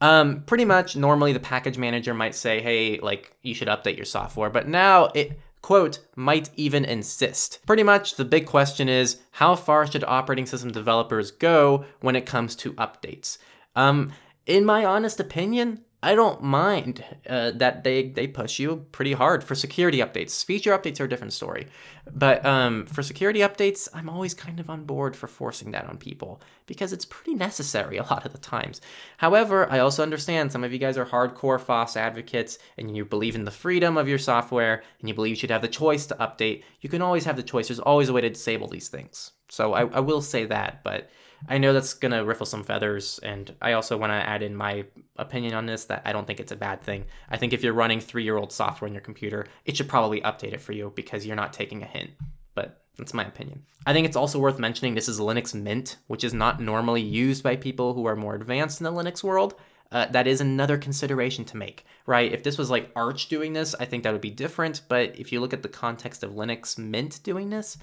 Um, 0.00 0.44
pretty 0.46 0.64
much, 0.64 0.94
normally 0.94 1.32
the 1.32 1.40
package 1.40 1.76
manager 1.76 2.14
might 2.14 2.36
say, 2.36 2.62
hey, 2.62 3.00
like, 3.00 3.34
you 3.42 3.52
should 3.52 3.66
update 3.66 3.96
your 3.96 4.04
software, 4.04 4.50
but 4.50 4.68
now 4.68 5.06
it, 5.06 5.40
quote, 5.60 5.98
might 6.14 6.50
even 6.54 6.84
insist. 6.84 7.58
Pretty 7.66 7.82
much, 7.82 8.14
the 8.14 8.24
big 8.24 8.46
question 8.46 8.88
is, 8.88 9.20
how 9.32 9.56
far 9.56 9.84
should 9.88 10.04
operating 10.04 10.46
system 10.46 10.70
developers 10.70 11.32
go 11.32 11.84
when 12.00 12.14
it 12.14 12.24
comes 12.24 12.54
to 12.56 12.74
updates? 12.74 13.38
Um, 13.74 14.12
in 14.46 14.64
my 14.64 14.84
honest 14.84 15.20
opinion, 15.20 15.84
I 16.04 16.16
don't 16.16 16.42
mind 16.42 17.04
uh, 17.28 17.52
that 17.52 17.84
they 17.84 18.08
they 18.08 18.26
push 18.26 18.58
you 18.58 18.86
pretty 18.90 19.12
hard 19.12 19.44
for 19.44 19.54
security 19.54 19.98
updates. 19.98 20.44
Feature 20.44 20.76
updates 20.76 20.98
are 20.98 21.04
a 21.04 21.08
different 21.08 21.32
story, 21.32 21.68
but 22.12 22.44
um, 22.44 22.86
for 22.86 23.04
security 23.04 23.38
updates, 23.38 23.88
I'm 23.94 24.08
always 24.08 24.34
kind 24.34 24.58
of 24.58 24.68
on 24.68 24.84
board 24.84 25.14
for 25.14 25.28
forcing 25.28 25.70
that 25.70 25.88
on 25.88 25.98
people 25.98 26.42
because 26.66 26.92
it's 26.92 27.04
pretty 27.04 27.36
necessary 27.36 27.98
a 27.98 28.02
lot 28.02 28.26
of 28.26 28.32
the 28.32 28.38
times. 28.38 28.80
However, 29.18 29.70
I 29.70 29.78
also 29.78 30.02
understand 30.02 30.50
some 30.50 30.64
of 30.64 30.72
you 30.72 30.80
guys 30.80 30.98
are 30.98 31.06
hardcore 31.06 31.60
FOSS 31.60 31.96
advocates 31.96 32.58
and 32.76 32.96
you 32.96 33.04
believe 33.04 33.36
in 33.36 33.44
the 33.44 33.52
freedom 33.52 33.96
of 33.96 34.08
your 34.08 34.18
software 34.18 34.82
and 34.98 35.08
you 35.08 35.14
believe 35.14 35.30
you 35.30 35.36
should 35.36 35.52
have 35.52 35.62
the 35.62 35.68
choice 35.68 36.06
to 36.06 36.16
update. 36.16 36.64
You 36.80 36.88
can 36.88 37.02
always 37.02 37.26
have 37.26 37.36
the 37.36 37.44
choice. 37.44 37.68
There's 37.68 37.78
always 37.78 38.08
a 38.08 38.12
way 38.12 38.22
to 38.22 38.30
disable 38.30 38.66
these 38.66 38.88
things. 38.88 39.30
So 39.52 39.74
I, 39.74 39.86
I 39.88 40.00
will 40.00 40.22
say 40.22 40.46
that, 40.46 40.82
but 40.82 41.10
I 41.46 41.58
know 41.58 41.74
that's 41.74 41.92
going 41.92 42.12
to 42.12 42.24
ruffle 42.24 42.46
some 42.46 42.64
feathers, 42.64 43.20
and 43.22 43.54
I 43.60 43.72
also 43.72 43.98
want 43.98 44.10
to 44.10 44.14
add 44.14 44.42
in 44.42 44.56
my 44.56 44.86
opinion 45.16 45.52
on 45.52 45.66
this 45.66 45.84
that 45.84 46.00
I 46.06 46.12
don't 46.12 46.26
think 46.26 46.40
it's 46.40 46.52
a 46.52 46.56
bad 46.56 46.80
thing. 46.80 47.04
I 47.28 47.36
think 47.36 47.52
if 47.52 47.62
you're 47.62 47.74
running 47.74 48.00
three 48.00 48.24
year 48.24 48.38
old 48.38 48.50
software 48.50 48.88
on 48.88 48.94
your 48.94 49.02
computer, 49.02 49.46
it 49.66 49.76
should 49.76 49.90
probably 49.90 50.22
update 50.22 50.54
it 50.54 50.62
for 50.62 50.72
you 50.72 50.90
because 50.96 51.26
you're 51.26 51.36
not 51.36 51.52
taking 51.52 51.82
a 51.82 51.86
hint. 51.86 52.12
But 52.54 52.82
that's 52.96 53.12
my 53.12 53.26
opinion. 53.26 53.64
I 53.84 53.92
think 53.92 54.06
it's 54.06 54.16
also 54.16 54.38
worth 54.38 54.58
mentioning 54.58 54.94
this 54.94 55.08
is 55.08 55.20
Linux 55.20 55.54
Mint, 55.54 55.98
which 56.06 56.24
is 56.24 56.32
not 56.32 56.62
normally 56.62 57.02
used 57.02 57.42
by 57.42 57.56
people 57.56 57.92
who 57.92 58.06
are 58.06 58.16
more 58.16 58.34
advanced 58.34 58.80
in 58.80 58.84
the 58.84 58.92
Linux 58.92 59.22
world. 59.22 59.54
Uh, 59.90 60.06
that 60.06 60.26
is 60.26 60.40
another 60.40 60.78
consideration 60.78 61.44
to 61.44 61.58
make, 61.58 61.84
right? 62.06 62.32
If 62.32 62.42
this 62.42 62.56
was 62.56 62.70
like 62.70 62.90
Arch 62.96 63.28
doing 63.28 63.52
this, 63.52 63.74
I 63.78 63.84
think 63.84 64.04
that 64.04 64.12
would 64.12 64.22
be 64.22 64.30
different. 64.30 64.80
But 64.88 65.18
if 65.18 65.30
you 65.30 65.40
look 65.40 65.52
at 65.52 65.62
the 65.62 65.68
context 65.68 66.22
of 66.22 66.30
Linux 66.30 66.78
Mint 66.78 67.20
doing 67.22 67.50
this, 67.50 67.76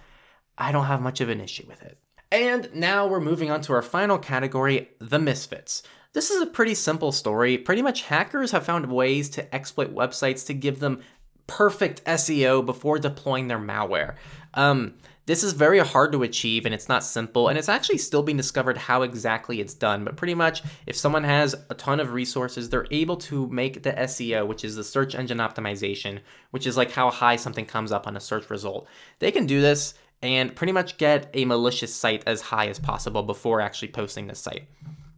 I 0.60 0.72
don't 0.72 0.86
have 0.86 1.02
much 1.02 1.22
of 1.22 1.30
an 1.30 1.42
issue 1.42 1.66
with 1.68 1.82
it. 1.82 1.98
And 2.32 2.70
now 2.76 3.08
we're 3.08 3.20
moving 3.20 3.50
on 3.50 3.62
to 3.62 3.74
our 3.74 3.82
final 3.82 4.20
category, 4.20 4.90
the 5.00 5.18
misfits. 5.18 5.82
This 6.14 6.30
is 6.30 6.42
a 6.42 6.48
pretty 6.48 6.76
simple 6.76 7.12
story. 7.12 7.58
Pretty 7.58 7.82
much 7.82 8.04
hackers 8.04 8.52
have 8.52 8.66
found 8.66 8.92
ways 8.92 9.30
to 9.32 9.56
exploit 9.56 9.96
websites 9.96 10.46
to 10.48 10.54
give 10.54 10.80
them 10.80 11.02
perfect 11.48 12.04
SEO 12.06 12.64
before 12.64 13.00
deploying 13.00 13.48
their 13.48 13.60
malware. 13.60 14.16
Um, 14.54 14.96
This 15.26 15.44
is 15.44 15.54
very 15.54 15.78
hard 15.78 16.12
to 16.14 16.24
achieve 16.24 16.66
and 16.66 16.74
it's 16.74 16.90
not 16.90 17.04
simple, 17.04 17.50
and 17.50 17.58
it's 17.58 17.70
actually 17.70 18.00
still 18.00 18.24
being 18.24 18.38
discovered 18.38 18.78
how 18.78 19.04
exactly 19.04 19.62
it's 19.62 19.76
done. 19.76 20.04
But 20.04 20.16
pretty 20.16 20.34
much, 20.34 20.64
if 20.88 20.96
someone 20.96 21.24
has 21.24 21.54
a 21.70 21.76
ton 21.76 22.00
of 22.00 22.14
resources, 22.14 22.68
they're 22.68 22.88
able 22.90 23.18
to 23.18 23.48
make 23.50 23.84
the 23.84 23.92
SEO, 23.92 24.48
which 24.48 24.66
is 24.66 24.76
the 24.76 24.84
search 24.84 25.14
engine 25.14 25.38
optimization, 25.38 26.22
which 26.50 26.66
is 26.66 26.78
like 26.78 26.90
how 26.90 27.12
high 27.12 27.36
something 27.36 27.68
comes 27.68 27.92
up 27.92 28.08
on 28.08 28.18
a 28.18 28.20
search 28.20 28.50
result. 28.50 28.88
They 29.20 29.32
can 29.32 29.46
do 29.46 29.62
this 29.62 29.94
and 30.22 30.56
pretty 30.56 30.74
much 30.74 30.98
get 30.98 31.30
a 31.34 31.46
malicious 31.46 31.94
site 31.94 32.24
as 32.28 32.42
high 32.42 32.68
as 32.68 32.80
possible 32.80 33.24
before 33.24 33.62
actually 33.62 33.88
posting 33.90 34.28
the 34.28 34.36
site. 34.36 34.68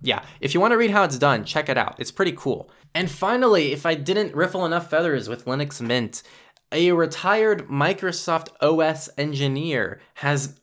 Yeah, 0.02 0.24
if 0.40 0.54
you 0.54 0.60
want 0.60 0.72
to 0.72 0.78
read 0.78 0.92
how 0.92 1.04
it's 1.04 1.18
done, 1.18 1.46
check 1.46 1.70
it 1.70 1.78
out. 1.78 1.96
It's 2.00 2.12
pretty 2.12 2.34
cool. 2.36 2.70
And 2.94 3.10
finally, 3.10 3.72
if 3.72 3.86
I 3.86 3.94
didn't 3.96 4.36
riffle 4.36 4.66
enough 4.66 4.90
feathers 4.90 5.30
with 5.30 5.46
Linux 5.46 5.80
Mint, 5.80 6.24
a 6.72 6.92
retired 6.92 7.68
Microsoft 7.68 8.50
OS 8.62 9.10
engineer 9.18 10.00
has 10.16 10.60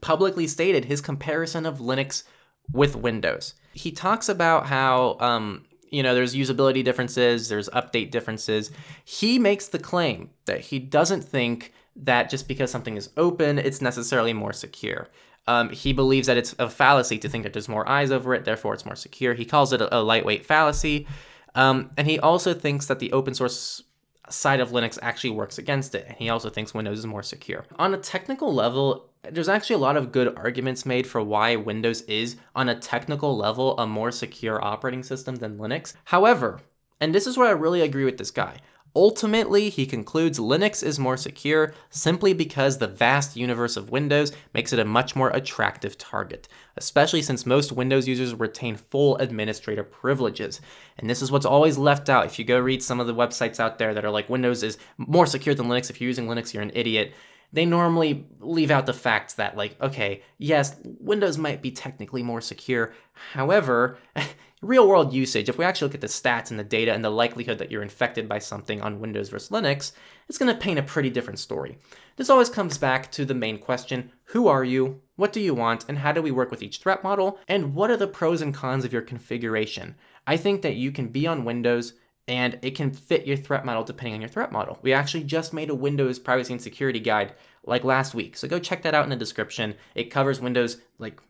publicly 0.00 0.46
stated 0.46 0.86
his 0.86 1.00
comparison 1.00 1.66
of 1.66 1.78
Linux 1.78 2.24
with 2.72 2.96
Windows. 2.96 3.54
He 3.72 3.92
talks 3.92 4.28
about 4.28 4.66
how, 4.66 5.16
um, 5.20 5.64
you 5.90 6.02
know, 6.02 6.14
there's 6.14 6.34
usability 6.34 6.84
differences, 6.84 7.48
there's 7.48 7.68
update 7.70 8.10
differences. 8.10 8.70
He 9.04 9.38
makes 9.38 9.68
the 9.68 9.78
claim 9.78 10.30
that 10.46 10.60
he 10.60 10.78
doesn't 10.78 11.22
think 11.22 11.72
that 11.96 12.30
just 12.30 12.48
because 12.48 12.70
something 12.70 12.96
is 12.96 13.10
open, 13.16 13.58
it's 13.58 13.82
necessarily 13.82 14.32
more 14.32 14.52
secure. 14.52 15.08
Um, 15.46 15.70
he 15.70 15.92
believes 15.92 16.28
that 16.28 16.36
it's 16.36 16.54
a 16.58 16.70
fallacy 16.70 17.18
to 17.18 17.28
think 17.28 17.44
that 17.44 17.52
there's 17.52 17.68
more 17.68 17.88
eyes 17.88 18.10
over 18.10 18.34
it, 18.34 18.44
therefore 18.44 18.74
it's 18.74 18.86
more 18.86 18.94
secure. 18.96 19.34
He 19.34 19.44
calls 19.44 19.72
it 19.72 19.80
a, 19.80 19.96
a 19.96 20.00
lightweight 20.00 20.46
fallacy. 20.46 21.06
Um, 21.54 21.90
and 21.96 22.08
he 22.08 22.18
also 22.18 22.54
thinks 22.54 22.86
that 22.86 22.98
the 22.98 23.12
open 23.12 23.34
source 23.34 23.82
side 24.30 24.60
of 24.60 24.70
Linux 24.70 24.98
actually 25.02 25.30
works 25.30 25.58
against 25.58 25.94
it. 25.94 26.06
And 26.08 26.16
he 26.16 26.28
also 26.28 26.48
thinks 26.48 26.72
Windows 26.72 27.00
is 27.00 27.06
more 27.06 27.22
secure. 27.22 27.64
On 27.78 27.92
a 27.92 27.98
technical 27.98 28.54
level, 28.54 29.10
there's 29.30 29.48
actually 29.48 29.74
a 29.74 29.78
lot 29.78 29.96
of 29.96 30.12
good 30.12 30.36
arguments 30.36 30.86
made 30.86 31.06
for 31.06 31.22
why 31.22 31.56
Windows 31.56 32.02
is, 32.02 32.36
on 32.54 32.68
a 32.68 32.78
technical 32.78 33.36
level, 33.36 33.78
a 33.78 33.86
more 33.86 34.10
secure 34.10 34.62
operating 34.64 35.02
system 35.02 35.36
than 35.36 35.58
Linux. 35.58 35.94
However, 36.04 36.60
and 37.00 37.14
this 37.14 37.26
is 37.26 37.36
where 37.36 37.48
I 37.48 37.52
really 37.52 37.82
agree 37.82 38.04
with 38.04 38.18
this 38.18 38.30
guy. 38.30 38.58
Ultimately, 38.94 39.70
he 39.70 39.86
concludes 39.86 40.38
Linux 40.38 40.82
is 40.82 40.98
more 40.98 41.16
secure 41.16 41.72
simply 41.88 42.34
because 42.34 42.76
the 42.76 42.86
vast 42.86 43.36
universe 43.36 43.76
of 43.78 43.90
Windows 43.90 44.32
makes 44.52 44.72
it 44.72 44.78
a 44.78 44.84
much 44.84 45.16
more 45.16 45.30
attractive 45.30 45.96
target, 45.96 46.46
especially 46.76 47.22
since 47.22 47.46
most 47.46 47.72
Windows 47.72 48.06
users 48.06 48.34
retain 48.34 48.76
full 48.76 49.16
administrator 49.16 49.82
privileges. 49.82 50.60
And 50.98 51.08
this 51.08 51.22
is 51.22 51.32
what's 51.32 51.46
always 51.46 51.78
left 51.78 52.10
out. 52.10 52.26
If 52.26 52.38
you 52.38 52.44
go 52.44 52.60
read 52.60 52.82
some 52.82 53.00
of 53.00 53.06
the 53.06 53.14
websites 53.14 53.58
out 53.58 53.78
there 53.78 53.94
that 53.94 54.04
are 54.04 54.10
like 54.10 54.28
Windows 54.28 54.62
is 54.62 54.76
more 54.98 55.26
secure 55.26 55.54
than 55.54 55.68
Linux, 55.68 55.88
if 55.88 56.00
you're 56.00 56.08
using 56.08 56.26
Linux, 56.26 56.52
you're 56.52 56.62
an 56.62 56.72
idiot 56.74 57.14
they 57.52 57.66
normally 57.66 58.26
leave 58.40 58.70
out 58.70 58.86
the 58.86 58.94
fact 58.94 59.36
that, 59.36 59.56
like, 59.56 59.76
okay, 59.80 60.22
yes, 60.38 60.74
Windows 60.84 61.36
might 61.36 61.60
be 61.60 61.70
technically 61.70 62.22
more 62.22 62.40
secure. 62.40 62.94
However, 63.32 63.98
real 64.62 64.86
world 64.86 65.12
usage, 65.12 65.48
if 65.48 65.58
we 65.58 65.64
actually 65.64 65.86
look 65.88 65.96
at 65.96 66.00
the 66.00 66.06
stats 66.06 66.50
and 66.50 66.58
the 66.58 66.64
data 66.64 66.92
and 66.92 67.04
the 67.04 67.10
likelihood 67.10 67.58
that 67.58 67.70
you're 67.70 67.82
infected 67.82 68.28
by 68.28 68.38
something 68.38 68.80
on 68.80 69.00
Windows 69.00 69.28
versus 69.28 69.50
Linux, 69.50 69.92
it's 70.28 70.38
going 70.38 70.52
to 70.52 70.60
paint 70.60 70.78
a 70.78 70.84
pretty 70.84 71.10
different 71.10 71.40
story. 71.40 71.76
This 72.16 72.30
always 72.30 72.48
comes 72.48 72.78
back 72.78 73.10
to 73.12 73.24
the 73.24 73.34
main 73.34 73.58
question 73.58 74.12
who 74.26 74.48
are 74.48 74.64
you? 74.64 75.02
What 75.16 75.32
do 75.32 75.40
you 75.40 75.52
want? 75.52 75.84
And 75.88 75.98
how 75.98 76.12
do 76.12 76.22
we 76.22 76.30
work 76.30 76.50
with 76.50 76.62
each 76.62 76.78
threat 76.78 77.04
model? 77.04 77.38
And 77.48 77.74
what 77.74 77.90
are 77.90 77.96
the 77.98 78.06
pros 78.06 78.40
and 78.40 78.54
cons 78.54 78.84
of 78.84 78.92
your 78.92 79.02
configuration? 79.02 79.96
I 80.26 80.38
think 80.38 80.62
that 80.62 80.76
you 80.76 80.90
can 80.90 81.08
be 81.08 81.26
on 81.26 81.44
Windows 81.44 81.94
and 82.28 82.58
it 82.62 82.76
can 82.76 82.92
fit 82.92 83.26
your 83.26 83.36
threat 83.36 83.66
model 83.66 83.82
depending 83.82 84.14
on 84.14 84.20
your 84.20 84.30
threat 84.30 84.52
model. 84.52 84.78
We 84.80 84.92
actually 84.92 85.24
just 85.24 85.52
made 85.52 85.70
a 85.70 85.74
Windows 85.74 86.18
privacy 86.18 86.52
and 86.52 86.62
security 86.62 87.00
guide 87.00 87.34
like 87.64 87.84
last 87.84 88.14
week. 88.14 88.36
So 88.36 88.48
go 88.48 88.58
check 88.58 88.82
that 88.82 88.94
out 88.94 89.04
in 89.04 89.10
the 89.10 89.16
description. 89.16 89.74
It 89.94 90.04
covers 90.04 90.40
Windows 90.40 90.78
like 90.98 91.20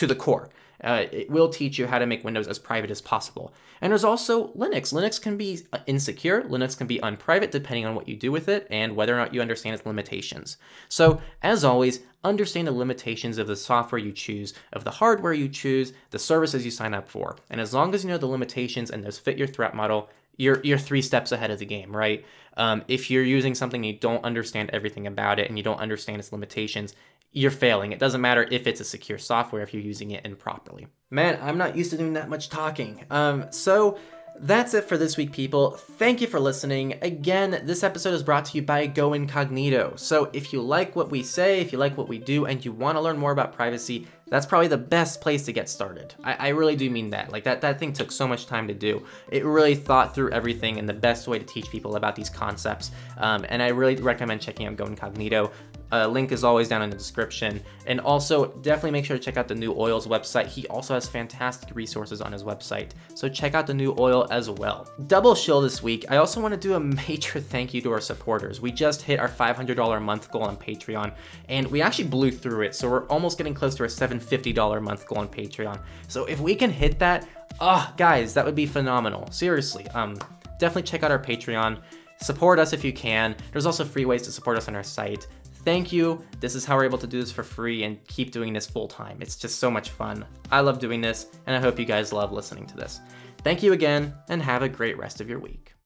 to 0.00 0.06
the 0.06 0.14
core. 0.14 0.48
Uh, 0.82 1.04
it 1.12 1.30
will 1.30 1.50
teach 1.50 1.78
you 1.78 1.86
how 1.86 1.98
to 1.98 2.06
make 2.06 2.24
Windows 2.24 2.48
as 2.48 2.58
private 2.58 2.90
as 2.90 3.02
possible. 3.02 3.52
And 3.82 3.92
there's 3.92 4.02
also 4.02 4.48
Linux. 4.52 4.94
Linux 4.94 5.20
can 5.20 5.36
be 5.36 5.60
uh, 5.74 5.78
insecure, 5.86 6.42
Linux 6.44 6.76
can 6.76 6.86
be 6.86 6.98
unprivate 7.02 7.50
depending 7.50 7.84
on 7.84 7.94
what 7.94 8.08
you 8.08 8.16
do 8.16 8.32
with 8.32 8.48
it 8.48 8.66
and 8.70 8.96
whether 8.96 9.14
or 9.14 9.18
not 9.18 9.34
you 9.34 9.42
understand 9.42 9.74
its 9.74 9.84
limitations. 9.84 10.56
So, 10.88 11.20
as 11.42 11.64
always, 11.64 12.00
understand 12.24 12.66
the 12.66 12.72
limitations 12.72 13.36
of 13.36 13.46
the 13.46 13.56
software 13.56 13.98
you 13.98 14.12
choose, 14.12 14.54
of 14.72 14.84
the 14.84 14.90
hardware 14.90 15.34
you 15.34 15.50
choose, 15.50 15.92
the 16.12 16.18
services 16.18 16.64
you 16.64 16.70
sign 16.70 16.94
up 16.94 17.10
for. 17.10 17.36
And 17.50 17.60
as 17.60 17.74
long 17.74 17.94
as 17.94 18.02
you 18.02 18.08
know 18.08 18.18
the 18.18 18.26
limitations 18.26 18.90
and 18.90 19.04
those 19.04 19.18
fit 19.18 19.36
your 19.36 19.48
threat 19.48 19.74
model, 19.74 20.08
you're 20.38 20.62
you're 20.64 20.78
three 20.78 21.02
steps 21.02 21.30
ahead 21.30 21.50
of 21.50 21.58
the 21.58 21.66
game, 21.66 21.94
right? 21.94 22.24
Um, 22.56 22.84
if 22.88 23.10
you're 23.10 23.22
using 23.22 23.54
something 23.54 23.84
you 23.84 23.92
don't 23.92 24.24
understand 24.24 24.70
everything 24.72 25.06
about 25.06 25.38
it 25.38 25.48
and 25.48 25.58
you 25.58 25.62
don't 25.62 25.78
understand 25.78 26.20
its 26.20 26.32
limitations, 26.32 26.94
you're 27.32 27.50
failing. 27.50 27.92
It 27.92 27.98
doesn't 27.98 28.20
matter 28.20 28.46
if 28.50 28.66
it's 28.66 28.80
a 28.80 28.84
secure 28.84 29.18
software 29.18 29.62
if 29.62 29.72
you're 29.72 29.82
using 29.82 30.10
it 30.10 30.24
improperly. 30.24 30.88
Man, 31.10 31.38
I'm 31.42 31.58
not 31.58 31.76
used 31.76 31.90
to 31.90 31.96
doing 31.96 32.14
that 32.14 32.28
much 32.28 32.48
talking. 32.48 33.04
Um, 33.10 33.46
so 33.50 33.98
that's 34.42 34.74
it 34.74 34.84
for 34.84 34.96
this 34.96 35.16
week, 35.16 35.32
people. 35.32 35.72
Thank 35.72 36.20
you 36.20 36.26
for 36.26 36.40
listening. 36.40 36.98
Again, 37.02 37.60
this 37.64 37.82
episode 37.82 38.14
is 38.14 38.22
brought 38.22 38.46
to 38.46 38.56
you 38.56 38.62
by 38.62 38.86
Go 38.86 39.12
Incognito. 39.12 39.94
So 39.96 40.30
if 40.32 40.52
you 40.52 40.62
like 40.62 40.96
what 40.96 41.10
we 41.10 41.22
say, 41.22 41.60
if 41.60 41.72
you 41.72 41.78
like 41.78 41.96
what 41.96 42.08
we 42.08 42.18
do, 42.18 42.46
and 42.46 42.64
you 42.64 42.72
want 42.72 42.96
to 42.96 43.02
learn 43.02 43.18
more 43.18 43.32
about 43.32 43.52
privacy, 43.52 44.06
that's 44.30 44.46
probably 44.46 44.68
the 44.68 44.78
best 44.78 45.20
place 45.20 45.44
to 45.44 45.52
get 45.52 45.68
started. 45.68 46.14
I, 46.22 46.34
I, 46.34 46.48
really 46.50 46.76
do 46.76 46.88
mean 46.88 47.10
that. 47.10 47.32
Like 47.32 47.44
that, 47.44 47.60
that 47.62 47.80
thing 47.80 47.92
took 47.92 48.12
so 48.12 48.28
much 48.28 48.46
time 48.46 48.68
to 48.68 48.74
do. 48.74 49.04
It 49.30 49.44
really 49.44 49.74
thought 49.74 50.14
through 50.14 50.30
everything 50.30 50.78
and 50.78 50.88
the 50.88 50.94
best 50.94 51.26
way 51.26 51.38
to 51.38 51.44
teach 51.44 51.68
people 51.68 51.96
about 51.96 52.14
these 52.14 52.30
concepts. 52.30 52.92
Um, 53.18 53.44
and 53.48 53.60
I 53.60 53.68
really 53.68 53.96
recommend 53.96 54.40
checking 54.40 54.66
out 54.66 54.76
Go 54.76 54.86
Incognito. 54.86 55.50
Uh, 55.92 56.06
link 56.06 56.32
is 56.32 56.44
always 56.44 56.68
down 56.68 56.82
in 56.82 56.90
the 56.90 56.96
description. 56.96 57.60
And 57.86 58.00
also, 58.00 58.52
definitely 58.62 58.92
make 58.92 59.04
sure 59.04 59.16
to 59.16 59.22
check 59.22 59.36
out 59.36 59.48
the 59.48 59.54
New 59.54 59.74
Oil's 59.76 60.06
website. 60.06 60.46
He 60.46 60.66
also 60.68 60.94
has 60.94 61.08
fantastic 61.08 61.74
resources 61.74 62.20
on 62.20 62.32
his 62.32 62.44
website. 62.44 62.90
So 63.14 63.28
check 63.28 63.54
out 63.54 63.66
the 63.66 63.74
New 63.74 63.94
Oil 63.98 64.26
as 64.30 64.48
well. 64.50 64.88
Double 65.06 65.34
shill 65.34 65.60
this 65.60 65.82
week. 65.82 66.04
I 66.08 66.16
also 66.16 66.40
want 66.40 66.54
to 66.54 66.60
do 66.60 66.74
a 66.74 66.80
major 67.08 67.40
thank 67.40 67.74
you 67.74 67.80
to 67.82 67.92
our 67.92 68.00
supporters. 68.00 68.60
We 68.60 68.72
just 68.72 69.02
hit 69.02 69.18
our 69.18 69.28
$500 69.28 69.96
a 69.96 70.00
month 70.00 70.30
goal 70.30 70.44
on 70.44 70.56
Patreon, 70.56 71.12
and 71.48 71.66
we 71.68 71.82
actually 71.82 72.08
blew 72.08 72.30
through 72.30 72.62
it. 72.62 72.74
So 72.74 72.88
we're 72.88 73.06
almost 73.06 73.38
getting 73.38 73.54
close 73.54 73.74
to 73.76 73.82
our 73.82 73.88
$750 73.88 74.76
a 74.76 74.80
month 74.80 75.06
goal 75.06 75.18
on 75.18 75.28
Patreon. 75.28 75.80
So 76.08 76.24
if 76.26 76.40
we 76.40 76.54
can 76.54 76.70
hit 76.70 76.98
that, 76.98 77.28
oh, 77.60 77.92
guys, 77.96 78.34
that 78.34 78.44
would 78.44 78.54
be 78.54 78.66
phenomenal. 78.66 79.30
Seriously. 79.30 79.86
Um, 79.88 80.18
definitely 80.58 80.82
check 80.82 81.02
out 81.02 81.10
our 81.10 81.18
Patreon. 81.18 81.80
Support 82.22 82.58
us 82.58 82.74
if 82.74 82.84
you 82.84 82.92
can. 82.92 83.34
There's 83.50 83.64
also 83.64 83.82
free 83.82 84.04
ways 84.04 84.22
to 84.22 84.32
support 84.32 84.58
us 84.58 84.68
on 84.68 84.76
our 84.76 84.82
site. 84.82 85.26
Thank 85.64 85.92
you. 85.92 86.24
This 86.40 86.54
is 86.54 86.64
how 86.64 86.76
we're 86.76 86.84
able 86.84 86.98
to 86.98 87.06
do 87.06 87.20
this 87.20 87.30
for 87.30 87.42
free 87.42 87.84
and 87.84 88.02
keep 88.06 88.30
doing 88.30 88.52
this 88.52 88.66
full 88.66 88.88
time. 88.88 89.18
It's 89.20 89.36
just 89.36 89.58
so 89.58 89.70
much 89.70 89.90
fun. 89.90 90.24
I 90.50 90.60
love 90.60 90.78
doing 90.78 91.00
this, 91.00 91.26
and 91.46 91.54
I 91.54 91.60
hope 91.60 91.78
you 91.78 91.84
guys 91.84 92.12
love 92.12 92.32
listening 92.32 92.66
to 92.68 92.76
this. 92.76 93.00
Thank 93.44 93.62
you 93.62 93.72
again, 93.72 94.14
and 94.28 94.40
have 94.40 94.62
a 94.62 94.68
great 94.68 94.98
rest 94.98 95.20
of 95.20 95.28
your 95.28 95.38
week. 95.38 95.74